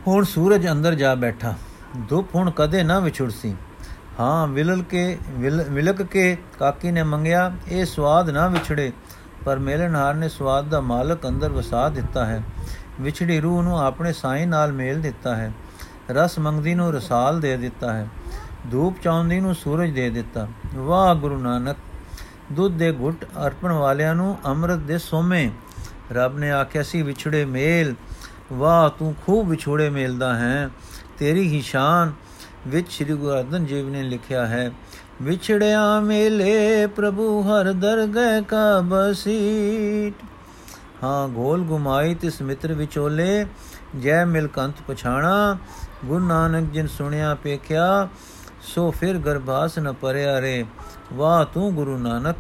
[0.07, 1.55] ਹੁਣ ਸੂਰਜ ਅੰਦਰ ਜਾ ਬੈਠਾ।
[2.09, 3.55] ਧੁੱਪ ਹੁਣ ਕਦੇ ਨਾ ਵਿਛੁੜਸੀ।
[4.21, 5.19] ਹਾਂ ਵਿਲਲ ਕੇ
[5.71, 8.93] ਵਿਲਕ ਕੇ ਕਾਕੀ ਨੇ ਮੰਗਿਆ, ਇਹ ਸਵਾਦ ਨਾ ਵਿਛੜੇ।
[9.45, 12.43] ਪਰ ਮੇਲਨਹਾਰ ਨੇ ਸਵਾਦ ਦਾ ਮਾਲਕ ਅੰਦਰ ਵਸਾ ਦਿੱਤਾ ਹੈ।
[13.01, 15.53] ਵਿਛੜੀ ਰੂਹ ਨੂੰ ਆਪਣੇ ਸਾਈਂ ਨਾਲ ਮੇਲ ਦਿੱਤਾ ਹੈ।
[16.11, 18.09] ਰਸ ਮੰਗਦੀ ਨੂੰ ਰਸਾਲ ਦੇ ਦਿੱਤਾ ਹੈ।
[18.71, 21.77] ਧੂਪ ਚਾਉਂਦੀ ਨੂੰ ਸੂਰਜ ਦੇ ਦਿੱਤਾ। ਵਾਹ, ਗੁਰੂ ਨਾਨਕ!
[22.53, 25.51] ਦੁੱਧ ਦੇ ਘੁੱਟ ਅਰਪਣ ਵਾਲਿਆਂ ਨੂੰ ਅੰਮ੍ਰਿਤ ਦੇ ਸੋਮੇ।
[26.13, 27.95] ਰੱਬ ਨੇ ਆਖਿਆ, ਸੀ ਵਿਛੜੇ ਮੇਲ
[28.53, 30.71] ਵਾਹ, ਤੂੰ ਖੂਬ ਵਿਛੋੜੇ ਮੇਲਦਾ ਹੈ।
[31.19, 32.13] ਤੇਰੀ ਹੀ ਸ਼ਾਨ
[32.69, 34.71] ਵਿੱਚ ਸ੍ਰੀ ਗੁਰੂ ਅਰਜਨ ਦੇਵ ਨੇ ਲਿਖਿਆ ਹੈ,
[35.23, 40.25] ਵਿਛੜਿਆ ਮੇਲੇ ਪ੍ਰਭੂ ਹਰ ਦਰਗਹਿ ਕਾ ਬਸੀਟ
[41.05, 43.47] ਹਾਂ, ਗੋਲ ਗੁਮਾਈ ਤਿਸ ਮਿੱਤਰ ਵਿਚੋਲੇ,
[44.01, 45.57] ਜੈ ਮਿਲਕੰਤ ਪਛਾਣਾ।
[46.05, 48.09] ਗੁਰੂ ਨਾਨਕ ਜਿਨ ਸੁਣਿਆ ਪੇਖਿਆ,
[48.63, 50.65] ਸੋ ਫਿਰ ਗਰਭਾਸ ਨ ਪਰਿਆ ਰੇ।
[51.13, 52.37] ਵਾਹ, ਤੂੰ ਗੁਰੂ ਨਾਨਕ,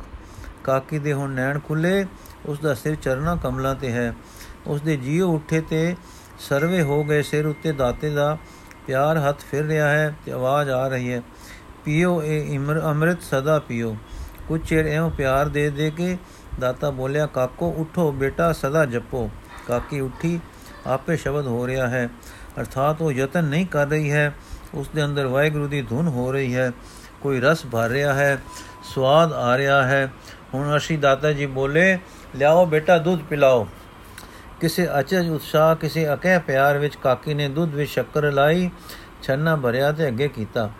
[0.64, 2.06] ਕਾਕੀ ਦੇ ਹੁਣ ਨੈਣ ਖੁੱਲੇ
[2.46, 4.14] ਉਸ ਦਾ ਸਿਰ ਚਰਨਾ ਕਮਲਾਂ ਤੇ ਹੈ।
[4.66, 5.94] ਉਸ ਦੇ ਜੀਉ ਉੱਠੇ ਤੇ
[6.38, 8.36] ਸਰਵੇ ਹੋ ਗਏ। ਸਿਰ ਉੱਤੇ ਦਾਤੇ ਦਾ
[8.86, 11.22] ਪਿਆਰ ਹੱਥ ਫਿਰ ਰਿਹਾ ਹੈ ਤੇ ਆਵਾਜ਼ ਆ ਰਹੀ ਹੈ,
[11.84, 13.96] ਪੀਓ ਇਹ ਅੰਮ੍ਰਿਤ ਸਦਾ ਪੀਓ।
[14.48, 16.16] ਕੁਝ ਚਿਰ ਐਉਂ ਪਿਆਰ ਦੇ ਦੇ ਕੇ
[16.60, 19.28] ਦਾਤਾ ਬੋਲਿਆ, ਕਾਕੋ, ਉਠੋ, ਬੇਟਾ, ਸਦਾ ਜਪੋ।
[19.68, 20.40] ਕਾਕੀ ਉੱਠੀ,
[20.86, 22.08] ਆਪੇ ਸ਼ਬਦ ਹੋ ਰਿਹਾ ਹੈ,
[22.60, 24.32] ਅਰਥਾਤ ਉਹ ਯਤਨ ਨਹੀਂ ਕਰ ਰਹੀ ਹੈ।
[24.74, 26.70] ਉਸ ਦੇ ਅੰਦਰ ਵਾਹਿਗੁਰੂ ਦੀ ਧੁਨ ਹੋ ਰਹੀ ਹੈ,
[27.22, 28.38] ਕੋਈ ਰਸ ਭਰ ਰਿਹਾ ਹੈ,
[28.84, 30.12] ਸਵਾਦ ਆ ਰਿਹਾ ਹੈ।
[30.54, 31.98] ਹੁਣ ਅਸੀਂ ਦਾਤਾ ਜੀ ਬੋਲੇ,
[32.36, 33.66] ਲਿਆਓ ਬੇਟਾ, ਦੁੱਧ ਪਿਲਾਓ।
[34.60, 38.70] ਕਿਸੇ ਅਚਜ ਉਤਸ਼ਾਹ, ਕਿਸੇ ਅਕਹਿ ਪਿਆਰ ਵਿੱਚ ਕਾਕੀ ਨੇ ਦੁੱਧ ਵਿੱਚ ਸ਼ੱਕਰ ਲਾਈ,
[39.22, 40.70] ਛੰਨਾ ਭਰਿਆ ਤੇ ਅੱਗੇ ਕੀਤਾ।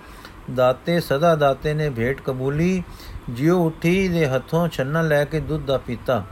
[0.54, 2.82] ਦਾਤੇ ਸਦਾ ਦਾਤੇ ਨੇ ਭੇਟ ਕਬੂਲੀ,
[3.30, 6.22] ਜਿਉ ਉਠੀ ਦੇ ਹੱਥੋਂ ਛੰਨਾ ਲੈ ਕੇ ਦੁੱਧ ਦਾ ਪੀਤਾ।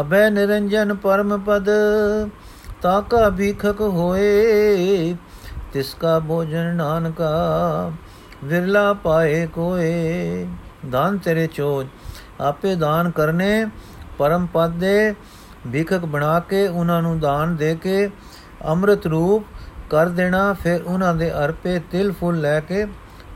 [0.00, 1.68] ਅਬੈ ਨਿਰੰਜਨ ਪਰਮ ਪਦ
[2.82, 5.14] ਤਾਕਾ ਭੀਖਕ ਹੋਏ,
[5.72, 7.92] ਤਿਸ ਕਾ ਭੋਜਨ ਨਾਨਕਾ
[8.44, 10.46] ਵਿਰਲਾ ਪਾਏ ਕੋਏ।
[10.90, 11.86] ਦਾਨ ਤੇਰੇ ਚੋਜ,
[12.40, 13.66] ਆਪੇ ਦਾਨ ਕਰਨੇ,
[14.18, 15.14] ਪਰਮ ਪਦ ਦੇ
[15.72, 18.10] ਭਿਖਕ ਬਣਾ ਕੇ ਉਹਨਾਂ ਨੂੰ ਦਾਨ ਦੇ ਕੇ
[18.68, 19.46] ਅੰਮ੍ਰਿਤ ਰੂਪ
[19.90, 22.84] ਕਰ ਦੇਣਾ ਫਿਰ ਉਹਨਾਂ ਦੇ ਅਰਪੇ ਤਿਲ ਫੁੱਲ ਲੈ ਕੇ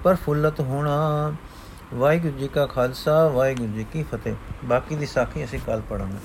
[0.04, 0.96] ਪ੍ਰਫੁੱਲਤ ਹੋਣਾ।
[1.94, 6.18] ਵਾਹਿਗੁਰੂ ਜੀ ਕਾ ਖਾਲਸਾ ਵਾਹਿਗੁਰੂ ਜੀ ਕੀ ਫਤਿਹ। ਬਾਕੀ ਦੀ ਸਾਖੀ ਅਸੀਂ ਕੱਲ ਪੜਾਂਗੇ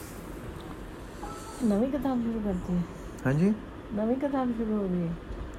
[1.63, 2.81] ਨਵੀਂ ਕਿਤਾਬ ਸ਼ੁਰੂ ਕਰਤੀ। ਹੈ
[3.25, 3.53] ਹਾਂਜੀ?
[3.93, 5.09] ਨਵੀਂ ਕਿਤਾਬ ਸ਼ੁਰੂ ਹੋ ਗਈ।